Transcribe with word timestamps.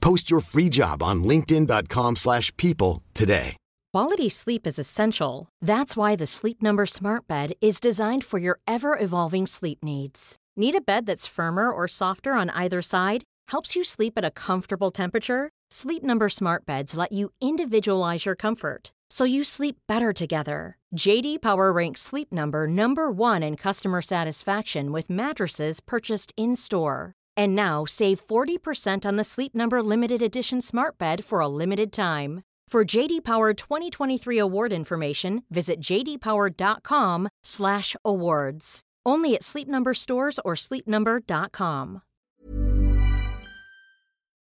Post 0.00 0.30
your 0.30 0.40
free 0.40 0.68
job 0.68 1.02
on 1.02 1.24
linkedin.com/people 1.24 2.16
slash 2.16 2.56
people 2.56 3.02
today. 3.14 3.56
Quality 3.94 4.28
sleep 4.28 4.66
is 4.66 4.78
essential. 4.78 5.48
That's 5.62 5.96
why 5.96 6.14
the 6.16 6.26
Sleep 6.26 6.62
Number 6.62 6.86
Smart 6.86 7.26
Bed 7.26 7.52
is 7.60 7.80
designed 7.80 8.22
for 8.22 8.38
your 8.38 8.60
ever-evolving 8.66 9.46
sleep 9.46 9.78
needs. 9.82 10.36
Need 10.56 10.74
a 10.74 10.80
bed 10.80 11.06
that's 11.06 11.26
firmer 11.26 11.70
or 11.72 11.88
softer 11.88 12.32
on 12.34 12.50
either 12.50 12.82
side? 12.82 13.24
Helps 13.48 13.74
you 13.74 13.84
sleep 13.84 14.12
at 14.16 14.24
a 14.24 14.30
comfortable 14.30 14.90
temperature? 14.90 15.48
Sleep 15.70 16.02
Number 16.02 16.28
Smart 16.28 16.66
Beds 16.66 16.96
let 16.96 17.12
you 17.12 17.30
individualize 17.40 18.26
your 18.26 18.36
comfort 18.36 18.92
so 19.10 19.24
you 19.24 19.42
sleep 19.42 19.76
better 19.88 20.12
together. 20.12 20.76
JD 20.94 21.40
Power 21.40 21.72
ranks 21.72 22.02
Sleep 22.02 22.30
Number 22.30 22.66
number 22.66 23.10
1 23.10 23.42
in 23.42 23.56
customer 23.56 24.02
satisfaction 24.02 24.92
with 24.92 25.08
mattresses 25.08 25.80
purchased 25.80 26.32
in-store. 26.36 27.14
And 27.38 27.54
now 27.54 27.84
save 27.86 28.26
40% 28.26 29.06
on 29.06 29.14
the 29.14 29.24
Sleep 29.24 29.54
Number 29.54 29.82
limited 29.82 30.22
edition 30.22 30.60
smart 30.60 30.98
bed 30.98 31.24
for 31.24 31.40
a 31.40 31.48
limited 31.48 31.92
time. 31.92 32.42
For 32.72 32.96
JD 32.96 33.24
Power 33.24 33.54
2023 33.54 34.38
award 34.38 34.72
information, 34.72 35.42
visit 35.48 35.80
jdpower.com/awards. 35.80 38.80
Only 39.08 39.36
at 39.36 39.44
Sleep 39.44 39.68
Number 39.68 39.94
stores 39.94 40.40
or 40.44 40.54
sleepnumber.com. 40.54 42.00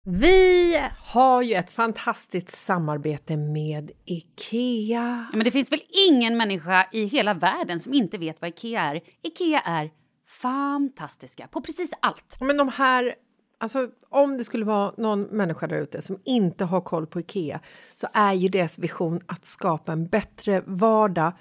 Vi 0.09 0.79
har 1.03 1.41
ju 1.41 1.53
ett 1.53 1.69
fantastiskt 1.69 2.49
samarbete 2.49 3.37
med 3.37 3.91
Ikea. 4.05 5.27
Ja, 5.31 5.37
men 5.37 5.45
det 5.45 5.51
finns 5.51 5.71
väl 5.71 5.81
ingen 6.09 6.37
människa 6.37 6.87
i 6.91 7.05
hela 7.05 7.33
världen 7.33 7.79
som 7.79 7.93
inte 7.93 8.17
vet 8.17 8.41
vad 8.41 8.49
Ikea 8.49 8.81
är. 8.81 9.01
Ikea 9.21 9.61
är 9.61 9.91
fantastiska 10.27 11.47
på 11.47 11.61
precis 11.61 11.91
allt. 11.99 12.37
Men 12.39 12.57
de 12.57 12.67
här, 12.69 13.15
alltså 13.57 13.89
om 14.09 14.37
det 14.37 14.43
skulle 14.43 14.65
vara 14.65 14.93
någon 14.97 15.21
människa 15.21 15.67
där 15.67 15.77
ute 15.77 16.01
som 16.01 16.19
inte 16.25 16.65
har 16.65 16.81
koll 16.81 17.07
på 17.07 17.19
Ikea 17.19 17.59
så 17.93 18.07
är 18.13 18.33
ju 18.33 18.47
deras 18.49 18.79
vision 18.79 19.21
att 19.25 19.45
skapa 19.45 19.91
en 19.91 20.07
bättre 20.07 20.63
vardag 20.65 21.33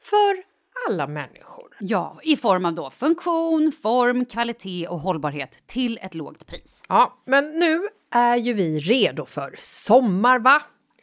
för 0.00 0.54
alla 0.88 1.06
människor. 1.06 1.76
Ja, 1.80 2.18
i 2.22 2.36
form 2.36 2.64
av 2.64 2.74
då 2.74 2.90
funktion, 2.90 3.72
form, 3.82 4.24
kvalitet 4.24 4.88
och 4.88 5.00
hållbarhet 5.00 5.66
till 5.66 5.98
ett 6.02 6.14
lågt 6.14 6.46
pris. 6.46 6.82
Ja, 6.88 7.22
men 7.26 7.50
nu 7.50 7.88
är 8.10 8.36
ju 8.36 8.52
vi 8.52 8.78
redo 8.78 9.26
för 9.26 9.54
sommar, 9.58 10.38
va? 10.38 10.62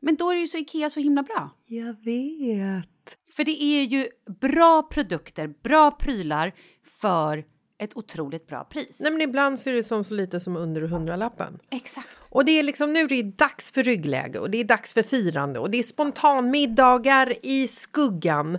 Men 0.00 0.16
då 0.16 0.30
är 0.30 0.36
ju 0.36 0.46
så 0.46 0.58
Ikea 0.58 0.90
så 0.90 1.00
himla 1.00 1.22
bra. 1.22 1.50
Jag 1.66 1.96
vet. 2.04 3.16
För 3.32 3.44
det 3.44 3.62
är 3.62 3.82
ju 3.84 4.08
bra 4.40 4.82
produkter, 4.82 5.54
bra 5.62 5.90
prylar 5.90 6.52
för 6.84 7.44
ett 7.78 7.96
otroligt 7.96 8.46
bra 8.46 8.64
pris. 8.64 9.00
Nej, 9.00 9.12
men 9.12 9.20
ibland 9.20 9.60
så 9.60 9.70
är 9.70 9.74
det 9.74 9.84
som 9.84 10.04
så 10.04 10.14
lite 10.14 10.40
som 10.40 10.56
under 10.56 10.82
hundralappen. 10.82 11.58
Exakt. 11.70 12.08
Och 12.18 12.44
det 12.44 12.52
är 12.52 12.62
liksom 12.62 12.92
nu 12.92 13.00
är 13.00 13.08
det 13.08 13.22
dags 13.22 13.72
för 13.72 13.82
ryggläge 13.82 14.38
och 14.38 14.50
det 14.50 14.58
är 14.58 14.64
dags 14.64 14.94
för 14.94 15.02
firande 15.02 15.58
och 15.58 15.70
det 15.70 15.78
är 15.78 15.82
spontanmiddagar 15.82 17.34
i 17.42 17.68
skuggan 17.68 18.58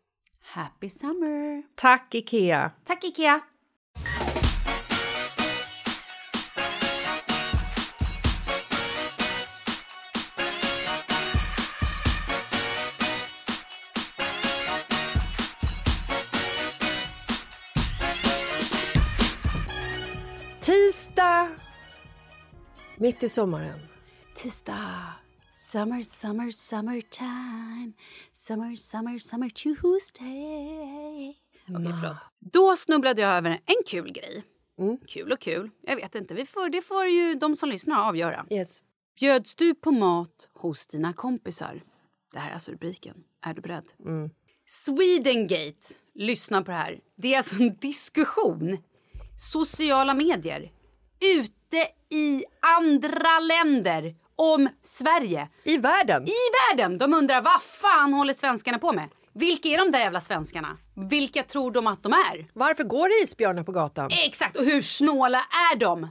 Happy 0.41 0.89
summer! 0.89 1.63
Tack, 1.75 2.13
Ikea! 2.13 2.71
Tack 2.85 3.03
Ikea! 3.03 3.41
Tisdag! 20.59 21.47
Mitt 22.97 23.23
i 23.23 23.29
sommaren. 23.29 23.79
Tisdag. 24.33 25.20
Summer, 25.71 26.03
summer, 26.03 26.51
summertime. 26.51 27.93
Summer, 28.31 28.75
summer, 28.75 29.19
summer 29.19 29.49
Tuesday. 29.49 31.37
Okej, 31.69 31.93
förlåt. 32.01 32.17
Då 32.39 32.75
snubblade 32.75 33.21
jag 33.21 33.31
över 33.31 33.49
en 33.49 33.83
kul 33.85 34.11
grej. 34.11 34.43
Kul 35.07 35.31
och 35.31 35.39
kul. 35.39 35.69
Jag 35.81 35.95
vet 35.95 36.15
inte. 36.15 36.33
Vi 36.33 36.45
får, 36.45 36.69
det 36.69 36.81
får 36.81 37.05
ju 37.05 37.35
de 37.35 37.55
som 37.55 37.69
lyssnar 37.69 38.07
avgöra. 38.07 38.45
Yes. 38.49 38.83
Bjöds 39.19 39.55
du 39.55 39.75
på 39.75 39.91
mat 39.91 40.49
hos 40.53 40.87
dina 40.87 41.13
kompisar? 41.13 41.83
Det 42.33 42.39
här 42.39 42.49
är 42.49 42.53
alltså 42.53 42.71
rubriken. 42.71 43.23
Är 43.41 43.53
du 43.53 43.61
beredd? 43.61 43.91
Swedengate. 44.67 45.93
Lyssna 46.15 46.63
på 46.63 46.71
det 46.71 46.77
här. 46.77 46.99
Det 47.15 47.33
är 47.33 47.37
alltså 47.37 47.55
en 47.63 47.75
diskussion. 47.75 48.77
Sociala 49.39 50.13
medier. 50.13 50.71
Ute 51.37 51.87
i 52.09 52.43
andra 52.61 53.39
länder 53.39 54.15
om 54.41 54.69
Sverige. 54.83 55.47
I 55.63 55.77
världen? 55.77 56.27
I 56.27 56.31
världen! 56.69 56.97
De 56.97 57.13
undrar 57.13 57.41
vad 57.41 57.61
fan 57.61 58.13
håller 58.13 58.33
svenskarna 58.33 58.79
på 58.79 58.93
med? 58.93 59.09
Vilka 59.33 59.69
är 59.69 59.77
de 59.77 59.91
där 59.91 59.99
jävla 59.99 60.21
svenskarna? 60.21 60.77
Vilka 61.09 61.43
tror 61.43 61.71
de 61.71 61.87
att 61.87 62.03
de 62.03 62.13
är? 62.13 62.47
Varför 62.53 62.83
går 62.83 63.07
det 63.09 63.23
isbjörnar 63.23 63.63
på 63.63 63.71
gatan? 63.71 64.11
Exakt, 64.11 64.57
och 64.57 64.65
hur 64.65 64.81
snåla 64.81 65.37
är 65.71 65.75
de? 65.75 66.03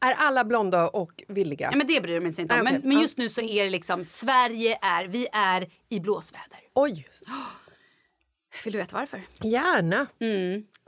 Är 0.00 0.12
alla 0.16 0.44
blonda 0.44 0.88
och 0.88 1.12
villiga? 1.28 1.68
Ja, 1.72 1.76
men 1.78 1.86
det 1.86 2.00
bryr 2.00 2.20
de 2.20 2.32
sig 2.32 2.42
inte 2.42 2.54
om. 2.54 2.64
Nej, 2.64 2.72
Men, 2.72 2.82
men 2.88 3.00
just 3.00 3.18
nu 3.18 3.28
så 3.28 3.40
är 3.40 3.64
det 3.64 3.70
liksom 3.70 4.04
Sverige 4.04 4.78
är, 4.82 5.04
vi 5.04 5.26
är 5.32 5.68
i 5.90 6.00
blåsväder. 6.00 6.58
Oj, 6.74 7.06
Vill 8.64 8.72
du 8.72 8.78
veta 8.78 8.96
varför? 8.96 9.22
gärna. 9.40 10.06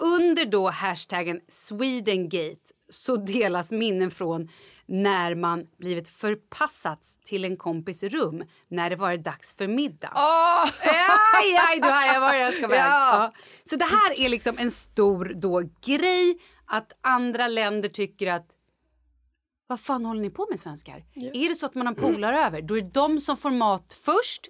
Under 0.03 0.45
då 0.45 0.71
hashtaggen 0.71 1.41
Swedengate 1.49 2.57
så 2.89 3.17
delas 3.17 3.73
minnen 3.73 4.11
från 4.11 4.49
när 4.89 5.35
man 5.35 5.67
blivit 5.79 6.09
förpassats 6.09 7.19
till 7.25 7.45
en 7.45 7.57
kompis 7.57 8.03
rum 8.03 8.45
när 8.69 8.91
det 8.91 8.97
varit 8.97 9.25
dags 9.25 9.55
för 9.57 9.69
middag. 9.69 10.13
Aj, 11.43 11.57
aj, 11.69 11.81
du 11.81 11.89
hajar 11.89 12.21
var 12.21 12.35
jag 12.35 12.53
ska 12.55 12.69
vara. 12.69 12.79
Ja. 12.79 12.85
Ja. 12.87 13.33
Så 13.65 13.77
det 13.77 13.85
här 13.85 14.21
är 14.21 14.29
liksom 14.29 14.59
en 14.59 14.71
stor 14.71 15.33
då 15.35 15.63
grej 15.87 16.39
att 16.67 16.93
andra 17.01 17.49
länder 17.49 17.89
tycker 17.89 18.33
att 18.33 18.47
Vad 19.67 19.81
fan 19.81 20.05
håller 20.05 20.21
ni 20.21 20.31
på 20.31 20.47
med 20.51 20.61
svenskar? 20.61 21.05
Är 21.15 21.49
det 21.49 21.55
så 21.55 21.67
att 21.67 21.75
man 21.75 21.87
har 21.87 21.95
polare 21.95 22.41
över, 22.41 22.63
då 22.63 22.77
är 22.79 22.83
det 22.83 22.91
de 22.91 23.21
som 23.21 23.37
får 23.37 23.51
mat 23.51 23.95
först. 24.05 24.49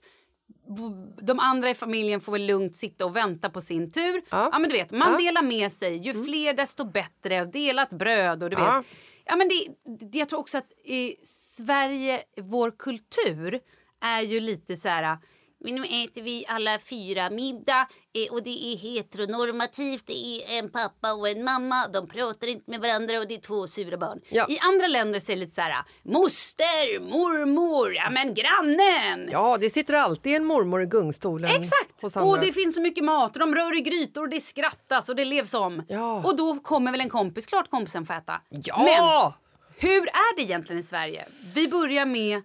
De 1.22 1.38
andra 1.40 1.70
i 1.70 1.74
familjen 1.74 2.20
får 2.20 2.32
väl 2.32 2.46
lugnt 2.46 2.76
sitta 2.76 3.04
och 3.04 3.16
vänta 3.16 3.50
på 3.50 3.60
sin 3.60 3.90
tur. 3.92 4.22
Ja, 4.30 4.58
men 4.58 4.62
du 4.70 4.76
vet, 4.76 4.92
man 4.92 5.18
delar 5.18 5.42
med 5.42 5.72
sig. 5.72 5.96
Ju 5.96 6.24
fler 6.24 6.54
desto 6.54 6.84
bättre. 6.84 7.44
Delat 7.44 7.90
bröd 7.90 8.42
och 8.42 8.50
du 8.50 8.56
Ja. 8.56 8.76
vet. 8.78 8.86
Ja, 9.24 9.36
men 9.36 9.48
det, 9.48 9.66
det, 10.06 10.18
jag 10.18 10.28
tror 10.28 10.40
också 10.40 10.58
att 10.58 10.72
i 10.84 11.16
Sverige, 11.26 12.22
vår 12.40 12.70
kultur 12.78 13.60
är 14.00 14.20
ju 14.20 14.40
lite 14.40 14.76
så 14.76 14.88
här... 14.88 15.18
Men 15.64 15.74
nu 15.74 15.84
äter 15.84 16.22
vi 16.22 16.44
alla 16.48 16.78
fyra 16.78 17.30
middag 17.30 17.88
eh, 18.14 18.32
och 18.32 18.42
det 18.42 18.72
är 18.72 18.76
heteronormativt. 18.76 20.06
Det 20.06 20.12
är 20.12 20.58
en 20.58 20.70
pappa 20.70 21.12
och 21.12 21.28
en 21.28 21.44
mamma. 21.44 21.88
De 21.88 22.08
pratar 22.08 22.46
inte 22.46 22.70
med 22.70 22.80
varandra 22.80 23.18
och 23.18 23.28
det 23.28 23.34
är 23.34 23.40
två 23.40 23.66
sura 23.66 23.96
barn. 23.96 24.20
Ja. 24.28 24.46
I 24.48 24.58
andra 24.58 24.86
länder 24.86 25.20
så 25.20 25.32
är 25.32 25.36
det 25.36 25.40
lite 25.40 25.54
så 25.54 25.60
här 25.60 25.84
moster, 26.02 27.00
mormor, 27.00 27.94
ja 27.94 28.10
men 28.10 28.34
grannen. 28.34 29.28
Ja, 29.32 29.56
det 29.60 29.70
sitter 29.70 29.94
alltid 29.94 30.36
en 30.36 30.44
mormor 30.44 30.82
i 30.82 30.86
gungstolen. 30.86 31.50
Exakt! 31.50 32.16
Och 32.16 32.40
det 32.40 32.52
finns 32.52 32.74
så 32.74 32.80
mycket 32.80 33.04
mat 33.04 33.32
och 33.32 33.40
de 33.40 33.54
rör 33.54 33.78
i 33.78 33.80
grytor 33.80 34.22
och 34.22 34.28
det 34.28 34.40
skrattas 34.40 35.08
och 35.08 35.16
det 35.16 35.24
levs 35.24 35.54
om. 35.54 35.82
Ja. 35.88 36.22
Och 36.24 36.36
då 36.36 36.58
kommer 36.58 36.92
väl 36.92 37.00
en 37.00 37.10
kompis, 37.10 37.46
klart 37.46 37.70
kompisen 37.70 38.06
får 38.06 38.14
äta. 38.14 38.40
Ja! 38.50 39.34
Men 39.78 39.90
hur 39.90 40.02
är 40.02 40.36
det 40.36 40.42
egentligen 40.42 40.80
i 40.80 40.82
Sverige? 40.82 41.26
Vi 41.54 41.68
börjar 41.68 42.06
med 42.06 42.42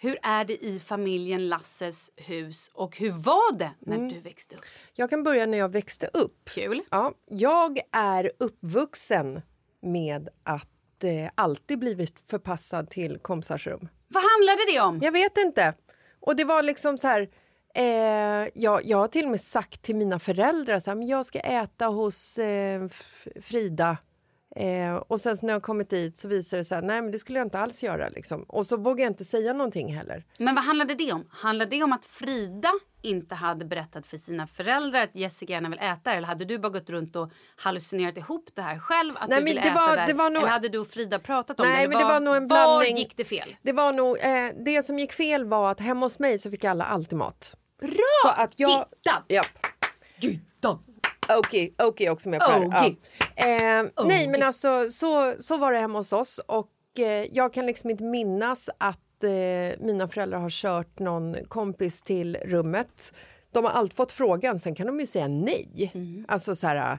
hur 0.00 0.18
är 0.22 0.44
det 0.44 0.64
i 0.64 0.80
familjen 0.80 1.48
Lasses 1.48 2.10
hus 2.16 2.70
och 2.74 2.96
hur 2.98 3.10
var 3.10 3.58
det 3.58 3.70
när 3.78 3.96
Mm. 3.96 4.08
du 4.08 4.18
växte 4.20 4.56
upp? 4.56 4.62
Jag 4.94 5.10
kan 5.10 5.22
börja 5.22 5.46
när 5.46 5.58
jag 5.58 5.72
växte 5.72 6.10
upp. 6.12 6.50
Kul. 6.54 6.82
Ja, 6.90 7.12
jag 7.28 7.78
är 7.92 8.32
uppvuxen 8.38 9.42
med 9.82 10.28
att 10.44 11.04
eh, 11.04 11.30
alltid 11.34 11.78
blivit 11.78 12.14
förpassad 12.26 12.90
till 12.90 13.18
kompisars 13.18 13.66
rum. 13.66 13.88
Vad 14.08 14.22
handlade 14.22 14.72
det 14.72 14.80
om? 14.80 14.98
Jag 15.02 15.12
vet 15.12 15.36
inte. 15.38 15.74
Och 16.20 16.36
det 16.36 16.44
var 16.44 16.62
liksom 16.62 16.98
så 16.98 17.06
här... 17.06 17.28
Eh, 17.74 18.48
jag, 18.54 18.84
jag 18.84 18.98
har 18.98 19.08
till 19.08 19.24
och 19.24 19.30
med 19.30 19.40
sagt 19.40 19.82
till 19.82 19.96
mina 19.96 20.18
föräldrar 20.18 20.80
så 20.80 20.90
här, 20.90 20.94
men 20.94 21.06
jag 21.06 21.26
ska 21.26 21.38
äta 21.40 21.86
hos 21.86 22.38
eh, 22.38 22.88
Frida. 23.40 23.96
Eh, 24.56 24.94
och 24.94 25.20
sen 25.20 25.36
så 25.36 25.46
när 25.46 25.52
jag 25.52 25.62
kommit 25.62 25.90
dit 25.90 26.18
så 26.18 26.28
visar 26.28 26.56
det 26.56 26.64
sig 26.64 26.82
nej 26.82 27.02
men 27.02 27.10
det 27.10 27.18
skulle 27.18 27.38
jag 27.38 27.46
inte 27.46 27.58
alls 27.58 27.82
göra. 27.82 28.08
Liksom. 28.08 28.42
Och 28.42 28.66
så 28.66 28.76
vågar 28.76 29.04
jag 29.04 29.10
inte 29.10 29.24
säga 29.24 29.52
någonting 29.52 29.94
heller. 29.96 30.24
Men 30.38 30.54
vad 30.54 30.64
handlade 30.64 30.94
det 30.94 31.12
om? 31.12 31.26
Handlade 31.30 31.70
det 31.76 31.82
om 31.82 31.92
att 31.92 32.04
Frida 32.04 32.72
inte 33.02 33.34
hade 33.34 33.64
berättat 33.64 34.06
för 34.06 34.16
sina 34.16 34.46
föräldrar 34.46 35.02
att 35.02 35.14
Jessica 35.14 35.52
gärna 35.52 35.68
vill 35.68 35.78
äta 35.78 36.12
Eller 36.12 36.26
hade 36.26 36.44
du 36.44 36.58
bara 36.58 36.68
gått 36.72 36.90
runt 36.90 37.16
och 37.16 37.30
hallucinerat 37.56 38.16
ihop 38.16 38.48
det 38.54 38.62
här 38.62 38.78
själv? 38.78 39.12
Att 39.16 39.28
Nej, 39.28 39.38
du 39.38 39.44
ville 39.44 39.60
det 39.60 39.68
äta 39.68 39.80
var- 39.86 39.96
där? 39.96 40.06
det 40.06 40.12
var 40.12 40.30
nog- 40.30 40.42
Eller 40.42 40.50
hade 40.52 40.68
du 40.68 40.78
och 40.78 40.88
Frida 40.88 41.18
pratat 41.18 41.60
om 41.60 41.66
det? 41.66 41.72
Nej, 41.72 41.84
Eller 41.84 41.88
men 41.88 41.98
det 41.98 42.04
var- 42.04 42.12
var 42.12 42.20
nog 42.20 42.36
en 42.36 42.48
Var 42.48 42.56
blandning. 42.78 42.96
gick 42.96 43.16
det 43.16 43.24
fel? 43.24 43.56
Det 43.62 43.72
var 43.72 43.92
nog, 43.92 44.18
eh, 44.18 44.64
det 44.64 44.82
som 44.82 44.98
gick 44.98 45.12
fel 45.12 45.44
var 45.44 45.70
att 45.70 45.80
hemma 45.80 46.06
hos 46.06 46.18
mig 46.18 46.38
så 46.38 46.50
fick 46.50 46.64
alla 46.64 46.84
alltid 46.84 47.18
mat. 47.18 47.56
Bra! 47.80 47.90
Så 48.22 48.28
att 48.28 48.54
jag... 48.60 48.70
Gittan! 48.70 49.22
Ja. 49.28 49.42
Gittan! 50.20 50.78
Okej, 51.38 51.74
okej 51.78 52.10
också 52.10 52.28
med 52.28 52.40
på 52.40 52.46
här. 52.46 52.66
Okej. 52.66 52.98
Ja. 53.36 53.44
Eh, 53.46 54.06
nej, 54.06 54.28
men 54.28 54.42
alltså 54.42 54.88
så, 54.88 55.34
så 55.38 55.58
var 55.58 55.72
det 55.72 55.78
hemma 55.78 55.98
hos 55.98 56.12
oss 56.12 56.40
och 56.46 56.72
eh, 56.98 57.26
jag 57.32 57.52
kan 57.52 57.66
liksom 57.66 57.90
inte 57.90 58.04
minnas 58.04 58.70
att 58.78 59.24
eh, 59.24 59.78
mina 59.80 60.08
föräldrar 60.08 60.38
har 60.38 60.50
kört 60.50 60.98
någon 60.98 61.36
kompis 61.48 62.02
till 62.02 62.36
rummet. 62.36 63.12
De 63.52 63.64
har 63.64 63.72
alltid 63.72 63.96
fått 63.96 64.12
frågan, 64.12 64.58
sen 64.58 64.74
kan 64.74 64.86
de 64.86 65.00
ju 65.00 65.06
säga 65.06 65.28
nej. 65.28 65.92
Alltså 66.28 66.56
så 66.56 66.66
här, 66.66 66.98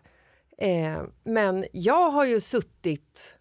eh, 0.58 1.02
men 1.24 1.66
jag 1.72 2.10
har 2.10 2.26
ju 2.26 2.42
suttit 2.42 3.36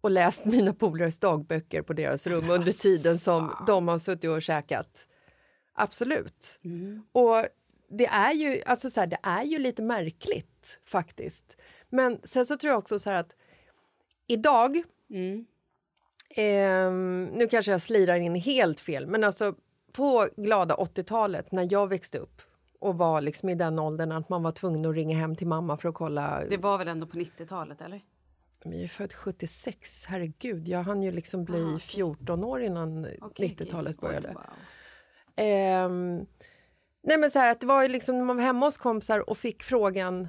och 0.00 0.10
läst 0.10 0.44
mina 0.44 0.74
polares 0.74 1.18
dagböcker 1.18 1.82
på 1.82 1.92
deras 1.92 2.26
rum 2.26 2.50
under 2.50 2.72
tiden 2.72 3.18
som 3.18 3.52
de 3.66 3.88
har 3.88 3.98
suttit 3.98 4.30
och 4.30 4.42
käkat. 4.42 5.08
Absolut. 5.74 6.60
Och 7.12 7.46
det 7.98 8.06
är 8.06 8.32
ju 8.32 8.62
alltså 8.66 8.90
så 8.90 9.00
här, 9.00 9.06
det 9.06 9.18
är 9.22 9.44
ju 9.44 9.58
lite 9.58 9.82
märkligt 9.82 10.78
faktiskt. 10.86 11.56
Men 11.88 12.20
sen 12.24 12.46
så 12.46 12.56
tror 12.56 12.70
jag 12.70 12.78
också 12.78 12.98
så 12.98 13.10
här 13.10 13.20
att 13.20 13.36
idag 14.26 14.82
ehm, 16.36 17.24
nu 17.24 17.46
kanske 17.46 17.72
jag 17.72 17.82
slirar 17.82 18.16
in 18.16 18.34
helt 18.34 18.80
fel, 18.80 19.06
men 19.06 19.24
alltså 19.24 19.54
på 19.92 20.28
glada 20.36 20.74
80-talet 20.74 21.52
när 21.52 21.68
jag 21.72 21.88
växte 21.88 22.18
upp 22.18 22.42
och 22.80 22.98
var 22.98 23.20
liksom 23.20 23.48
i 23.48 23.54
den 23.54 23.78
åldern 23.78 24.12
att 24.12 24.28
man 24.28 24.42
var 24.42 24.52
tvungen 24.52 24.86
att 24.86 24.94
ringa 24.94 25.18
hem 25.18 25.36
till 25.36 25.46
mamma 25.46 25.76
för 25.76 25.88
att 25.88 25.94
kolla. 25.94 26.44
Det 26.50 26.56
var 26.56 26.78
väl 26.78 26.88
ändå 26.88 27.06
på 27.06 27.16
90-talet, 27.16 27.80
eller? 27.80 28.00
Jag 28.64 28.74
är 28.74 28.88
född 28.88 29.12
76, 29.12 30.06
herregud. 30.06 30.68
Jag 30.68 30.82
hann 30.82 31.02
ju 31.02 31.12
liksom 31.12 31.44
bli 31.44 31.78
14 31.80 32.44
år 32.44 32.62
innan 32.62 33.06
Okej, 33.20 33.56
90-talet 33.58 33.96
okej. 33.98 34.08
började. 34.08 34.28
Wow. 34.28 34.42
Ehm, 35.36 36.26
nej 37.04 37.18
men 37.18 37.30
så 37.30 37.38
här, 37.38 37.50
att 37.50 37.60
det 37.60 37.66
var 37.66 37.82
ju 37.82 37.88
liksom 37.88 38.18
när 38.18 38.24
man 38.24 38.36
var 38.36 38.44
hemma 38.44 38.66
hos 38.66 38.76
kompisar 38.76 39.30
och 39.30 39.38
fick 39.38 39.62
frågan 39.62 40.28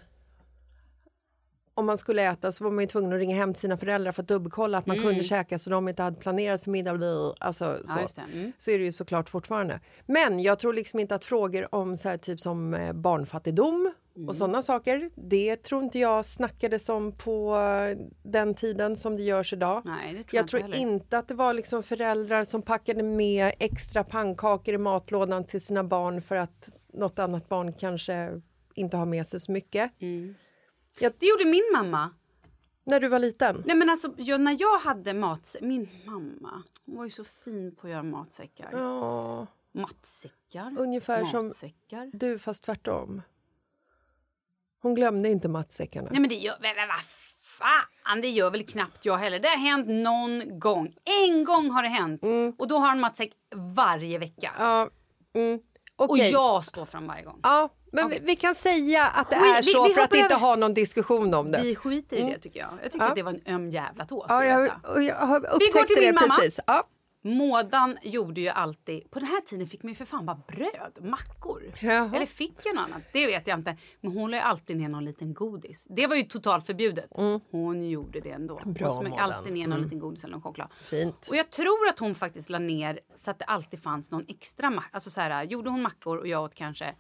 om 1.76 1.86
man 1.86 1.98
skulle 1.98 2.22
äta 2.22 2.52
så 2.52 2.64
var 2.64 2.72
man 2.72 2.84
ju 2.84 2.88
tvungen 2.88 3.14
att 3.14 3.20
ringa 3.20 3.36
hem 3.36 3.54
till 3.54 3.62
sina 3.62 3.78
föräldrar 3.78 4.12
för 4.12 4.22
att 4.22 4.28
dubbelkolla 4.28 4.78
att 4.78 4.86
man 4.86 5.02
kunde 5.02 5.24
käka 5.24 5.60
så 5.60 5.70
de 5.70 5.88
inte 5.88 6.04
hade 6.04 6.18
planerat 6.18 6.64
för 6.64 6.72
middag. 6.72 7.36
Alltså, 7.40 7.78
så. 7.86 8.00
Ja. 8.16 8.24
Mm. 8.34 8.52
så 8.58 8.72
är 8.72 8.78
det 8.78 8.84
ju 8.84 8.92
såklart 8.92 9.30
fortfarande. 9.30 9.80
Men 10.06 10.40
jag 10.40 10.60
tror 10.60 10.74
liksom 10.74 11.00
inte 11.00 11.16
att 11.16 11.24
frågor 11.24 11.76
om 11.76 11.98
så 11.98 12.10
här, 12.10 12.18
typ 12.18 12.42
som 12.42 12.74
eh, 12.74 12.94
barnfattigdom 12.94 13.94
Mm. 14.16 14.30
och 14.30 14.36
sådana 14.36 14.62
saker, 14.62 15.10
det 15.16 15.56
tror 15.58 15.84
inte 15.84 16.00
jag 16.00 16.26
snackades 16.26 16.90
om 16.90 17.12
på 17.12 17.56
eh, 17.58 17.98
den 18.24 18.54
tiden 18.56 18.96
som 18.96 19.16
det 19.16 19.24
görs 19.24 19.54
idag. 19.54 19.82
Nej, 19.86 20.14
det 20.14 20.24
tror 20.24 20.28
jag, 20.36 20.42
Jag 20.42 20.48
tror 20.48 20.60
heller. 20.62 20.78
inte 20.78 21.18
att 21.18 21.28
det 21.28 21.34
var 21.34 21.54
liksom 21.54 21.84
föräldrar 21.84 22.44
som 22.44 22.62
packade 22.62 23.04
med 23.04 23.54
extra 23.60 24.04
pannkakor 24.04 24.74
i 24.74 24.78
matlådan 24.78 25.46
till 25.46 25.62
sina 25.62 25.84
barn 25.84 26.22
för 26.22 26.36
att 26.36 26.78
något 26.94 27.20
annat 27.20 27.50
barn 27.50 27.74
kanske 27.74 28.42
inte 28.74 28.98
har 28.98 29.06
med 29.06 29.28
sig 29.28 29.40
så 29.40 29.52
mycket. 29.52 29.92
Det 31.00 31.26
gjorde 31.26 31.46
min 31.46 31.70
mamma. 31.74 32.10
När 32.84 33.00
du 33.00 33.08
var 33.08 33.20
liten? 33.20 33.64
Nej, 33.66 33.76
men 33.76 33.90
alltså, 33.90 34.14
jag, 34.18 34.42
när 34.42 34.58
jag 34.60 34.80
hade 34.80 35.14
mat... 35.14 35.56
Min 35.62 35.90
mamma 36.06 36.64
hon 36.86 36.98
var 36.98 37.04
ju 37.04 37.10
så 37.10 37.24
fin 37.24 37.76
på 37.76 37.88
att 37.88 37.92
göra 37.92 38.04
matsäckar. 38.04 38.70
Ja, 38.72 39.48
Matsäckar. 39.72 40.76
Ungefär 40.80 41.26
som- 41.26 41.46
matsäckar. 41.46 42.10
du 42.14 42.40
fast 42.40 42.64
tvärtom. 42.64 43.22
Hon 44.86 44.96
glömde 44.96 45.30
inte 45.30 45.48
matsäckarna. 45.50 46.08
Nej 46.12 46.20
men 46.20 46.30
det 46.30 46.36
gör... 46.36 46.56
Men 46.62 46.76
vad 46.88 46.98
fan, 47.42 48.22
det 48.22 48.28
gör 48.30 48.50
väl 48.52 48.66
knappt 48.66 49.06
jag 49.06 49.18
heller. 49.18 49.40
Det 49.40 49.48
har 49.48 49.58
hänt 49.58 49.88
någon 49.88 50.60
gång. 50.60 50.94
En 51.28 51.44
gång 51.44 51.70
har 51.72 51.84
det 51.84 51.90
hänt. 51.90 52.22
Och 52.58 52.68
då 52.68 52.78
har 52.78 52.92
en 52.92 53.00
matsäck 53.00 53.32
varje 53.76 54.18
vecka. 54.20 54.52
Mm. 54.60 54.68
Ja, 54.70 54.90
mm, 55.36 55.60
Och 55.96 56.10
okej. 56.10 56.32
jag 56.32 56.64
står 56.66 56.86
fram 56.86 57.08
varje 57.08 57.24
gång. 57.24 57.40
Ja, 57.44 57.70
men 57.92 58.10
vi, 58.10 58.20
vi 58.20 58.36
kan 58.36 58.56
säga 58.56 59.08
att 59.08 59.30
det 59.30 59.36
Skit- 59.36 59.58
är 59.58 59.62
vi- 59.64 59.72
så 59.72 59.84
vi 59.88 59.94
för 59.94 60.02
att 60.02 60.08
hoppar 60.10 60.18
inte 60.24 60.36
över. 60.36 60.46
ha 60.48 60.56
någon 60.56 60.74
diskussion 60.74 61.34
om 61.34 61.52
det. 61.52 61.62
Vi 61.62 61.76
skiter 61.76 62.18
i 62.18 62.24
det 62.24 62.38
tycker 62.40 62.60
jag. 62.60 62.70
Jag 62.84 62.92
tycker 62.92 63.06
Ja. 63.06 63.10
att 63.10 63.16
det 63.16 63.24
var 63.24 63.32
en 63.46 63.56
öm 63.56 63.70
jävla 63.70 64.06
tå. 64.06 64.26
Ja, 64.30 64.46
jag 64.46 64.62
jag, 64.66 64.96
och 64.96 65.04
jag 65.04 65.42
Vi 65.60 65.70
går 65.74 65.84
till 65.84 65.96
det 65.96 66.02
min 66.02 66.16
mamma. 66.16 66.36
precis. 66.36 66.60
Ja. 66.68 66.84
Mådan 67.26 67.98
gjorde 68.02 68.42
ju 68.42 68.48
alltid... 68.48 69.12
På 69.12 69.20
den 69.20 69.28
här 69.28 69.42
tiden 69.42 69.68
fick 69.68 69.84
man 69.84 69.90
ju 69.90 69.96
för 69.96 70.06
fan 70.06 70.26
bara 70.26 70.42
bröd, 70.48 70.98
mackor. 71.02 71.64
Jaha. 71.80 72.12
Eller 72.16 72.26
fick 72.26 72.56
jag 72.64 72.76
något 72.76 72.84
annat? 72.84 73.02
Det 73.14 73.26
vet 73.26 73.48
jag 73.48 73.60
inte. 73.60 73.78
Men 74.02 74.12
hon 74.12 74.32
la 74.32 74.38
ju 74.38 74.44
alltid 74.44 74.78
ner 74.78 74.90
någon 74.90 75.06
liten 75.06 75.34
godis. 75.34 75.88
Det 75.90 76.08
var 76.08 76.16
ju 76.16 76.24
totalt 76.24 76.66
förbjudet. 76.66 77.10
Hon 77.52 77.90
gjorde 77.90 78.20
det 78.20 78.32
ändå. 78.32 78.60
Mm. 78.60 78.74
Bra, 78.74 78.88
hon 78.88 79.06
smög 79.06 79.14
alltid 79.20 79.54
ner 79.54 79.68
någon 79.68 79.82
liten 79.82 80.00
godis 80.00 80.24
eller 80.24 80.32
någon 80.32 80.42
choklad. 80.42 80.68
Fint. 80.84 81.28
Och 81.30 81.36
jag 81.36 81.52
tror 81.52 81.88
att 81.90 82.00
hon 82.00 82.16
faktiskt 82.16 82.50
la 82.50 82.60
ner 82.60 83.00
så 83.16 83.32
att 83.32 83.40
det 83.40 83.46
alltid 83.46 83.84
fanns 83.84 84.12
någon 84.12 84.26
extra 84.28 84.70
macka. 84.70 84.90
Alltså 84.92 85.10
så 85.10 85.22
här, 85.22 85.44
gjorde 85.44 85.70
hon 85.70 85.82
mackor 85.82 86.18
och 86.18 86.28
jag 86.28 86.44
åt 86.44 86.56
kanske 86.56 86.96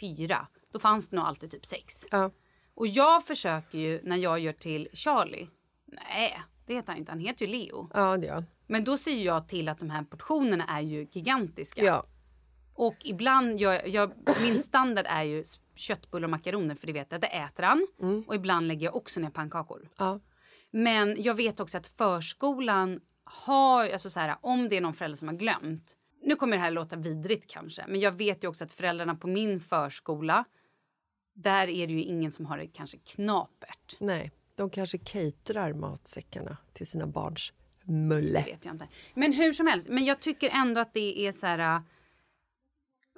fyra. 0.00 0.46
Då 0.72 0.78
fanns 0.78 1.08
det 1.08 1.16
nog 1.16 1.24
alltid 1.24 1.50
typ 1.50 1.66
sex. 1.66 2.06
Ja. 2.10 2.30
Och 2.74 2.86
jag 2.86 3.24
försöker 3.24 3.78
ju 3.78 4.00
när 4.02 4.16
jag 4.16 4.38
gör 4.38 4.52
till 4.52 4.88
Charlie. 4.92 5.48
Nej, 5.86 6.42
det 6.66 6.74
heter 6.74 6.88
han 6.88 6.98
inte. 6.98 7.12
Han 7.12 7.20
heter 7.20 7.46
ju 7.46 7.52
Leo. 7.52 7.90
ja, 7.94 8.16
det 8.16 8.26
gör 8.26 8.34
han. 8.34 8.46
Men 8.66 8.84
då 8.84 8.96
ser 8.96 9.16
jag 9.16 9.48
till 9.48 9.68
att 9.68 9.78
de 9.78 9.90
här 9.90 10.02
portionerna 10.02 10.64
är 10.64 10.80
ju 10.80 11.06
gigantiska. 11.12 11.84
Ja. 11.84 12.06
Och 12.74 12.96
ibland, 13.04 13.60
gör 13.60 13.88
jag, 13.88 14.12
min 14.42 14.62
standard 14.62 15.06
är 15.08 15.22
ju 15.22 15.44
köttbullar 15.74 16.24
och 16.24 16.30
makaroner 16.30 16.74
för 16.74 16.86
det 16.86 16.92
vet 16.92 17.12
jag, 17.12 17.20
det 17.20 17.26
äter 17.26 17.62
han. 17.62 17.86
Och 18.26 18.34
ibland 18.34 18.68
lägger 18.68 18.86
jag 18.86 18.96
också 18.96 19.20
ner 19.20 19.30
pannkakor. 19.30 19.88
Ja. 19.98 20.20
Men 20.70 21.22
jag 21.22 21.34
vet 21.34 21.60
också 21.60 21.78
att 21.78 21.86
förskolan 21.86 23.00
har, 23.24 23.90
alltså 23.90 24.10
så 24.10 24.20
här, 24.20 24.36
om 24.40 24.68
det 24.68 24.76
är 24.76 24.80
någon 24.80 24.94
förälder 24.94 25.16
som 25.16 25.28
har 25.28 25.34
glömt. 25.34 25.96
Nu 26.22 26.36
kommer 26.36 26.56
det 26.56 26.62
här 26.62 26.70
låta 26.70 26.96
vidrigt 26.96 27.50
kanske, 27.50 27.84
men 27.88 28.00
jag 28.00 28.12
vet 28.12 28.44
ju 28.44 28.48
också 28.48 28.64
att 28.64 28.72
föräldrarna 28.72 29.14
på 29.14 29.28
min 29.28 29.60
förskola, 29.60 30.44
där 31.34 31.68
är 31.68 31.86
det 31.86 31.92
ju 31.92 32.02
ingen 32.02 32.32
som 32.32 32.46
har 32.46 32.58
det 32.58 32.66
kanske 32.66 32.98
knapert. 32.98 33.96
Nej, 34.00 34.32
de 34.56 34.70
kanske 34.70 34.98
caterar 34.98 35.72
matsäckarna 35.72 36.56
till 36.72 36.86
sina 36.86 37.06
barns 37.06 37.52
Det 37.86 37.92
mulle. 37.92 38.44
vet 38.44 38.64
jag 38.64 38.74
inte. 38.74 38.88
Men 39.14 39.32
hur 39.32 39.52
som 39.52 39.66
helst, 39.66 39.88
men 39.88 40.04
jag 40.04 40.20
tycker 40.20 40.50
ändå 40.50 40.80
att 40.80 40.94
det 40.94 41.26
är 41.26 41.32
så 41.32 41.46
här... 41.46 41.58
äh, 41.58 41.80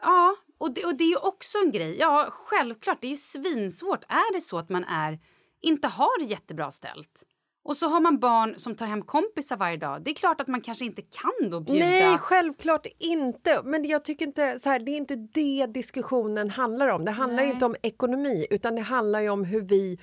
Ja, 0.03 0.37
och 0.59 0.75
det, 0.75 0.85
och 0.85 0.97
det 0.97 1.05
är 1.05 1.09
ju 1.09 1.17
också 1.17 1.59
en 1.65 1.71
grej. 1.71 1.97
Ja, 1.99 2.29
självklart, 2.31 2.99
det 3.01 3.07
är 3.07 3.11
ju 3.11 3.17
svinsvårt. 3.17 4.05
Är 4.09 4.35
det 4.35 4.41
så 4.41 4.59
att 4.59 4.69
man 4.69 4.85
är, 4.85 5.19
inte 5.61 5.89
har 5.89 6.23
jättebra 6.23 6.71
ställt 6.71 7.23
Och 7.65 7.77
så 7.77 7.89
har 7.89 8.01
man 8.01 8.19
barn 8.19 8.55
som 8.57 8.75
tar 8.75 8.87
hem 8.87 9.03
kompisar 9.03 9.57
varje 9.57 9.77
dag. 9.77 10.03
Det 10.03 10.11
är 10.11 10.15
klart 10.15 10.41
att 10.41 10.49
man 10.49 10.61
kanske 10.61 10.85
inte 10.85 11.03
kan 11.03 11.51
då 11.51 11.61
bjuda. 11.61 11.87
Nej, 11.87 12.19
självklart 12.19 12.87
inte. 12.99 13.63
Men 13.65 13.85
jag 13.85 14.05
tycker 14.05 14.27
inte 14.27 14.59
så 14.59 14.71
här, 14.71 14.79
det 14.79 14.91
är 14.91 14.97
inte 14.97 15.17
det 15.17 15.67
diskussionen 15.67 16.51
handlar 16.51 16.89
om. 16.89 17.05
Det 17.05 17.11
handlar 17.11 17.43
ju 17.43 17.51
inte 17.51 17.67
om 17.67 17.77
ekonomi 17.83 18.47
utan 18.51 18.75
det 18.75 18.83
handlar 18.83 19.21
ju 19.21 19.29
om 19.29 19.45
hur 19.45 19.61
vi 19.61 19.99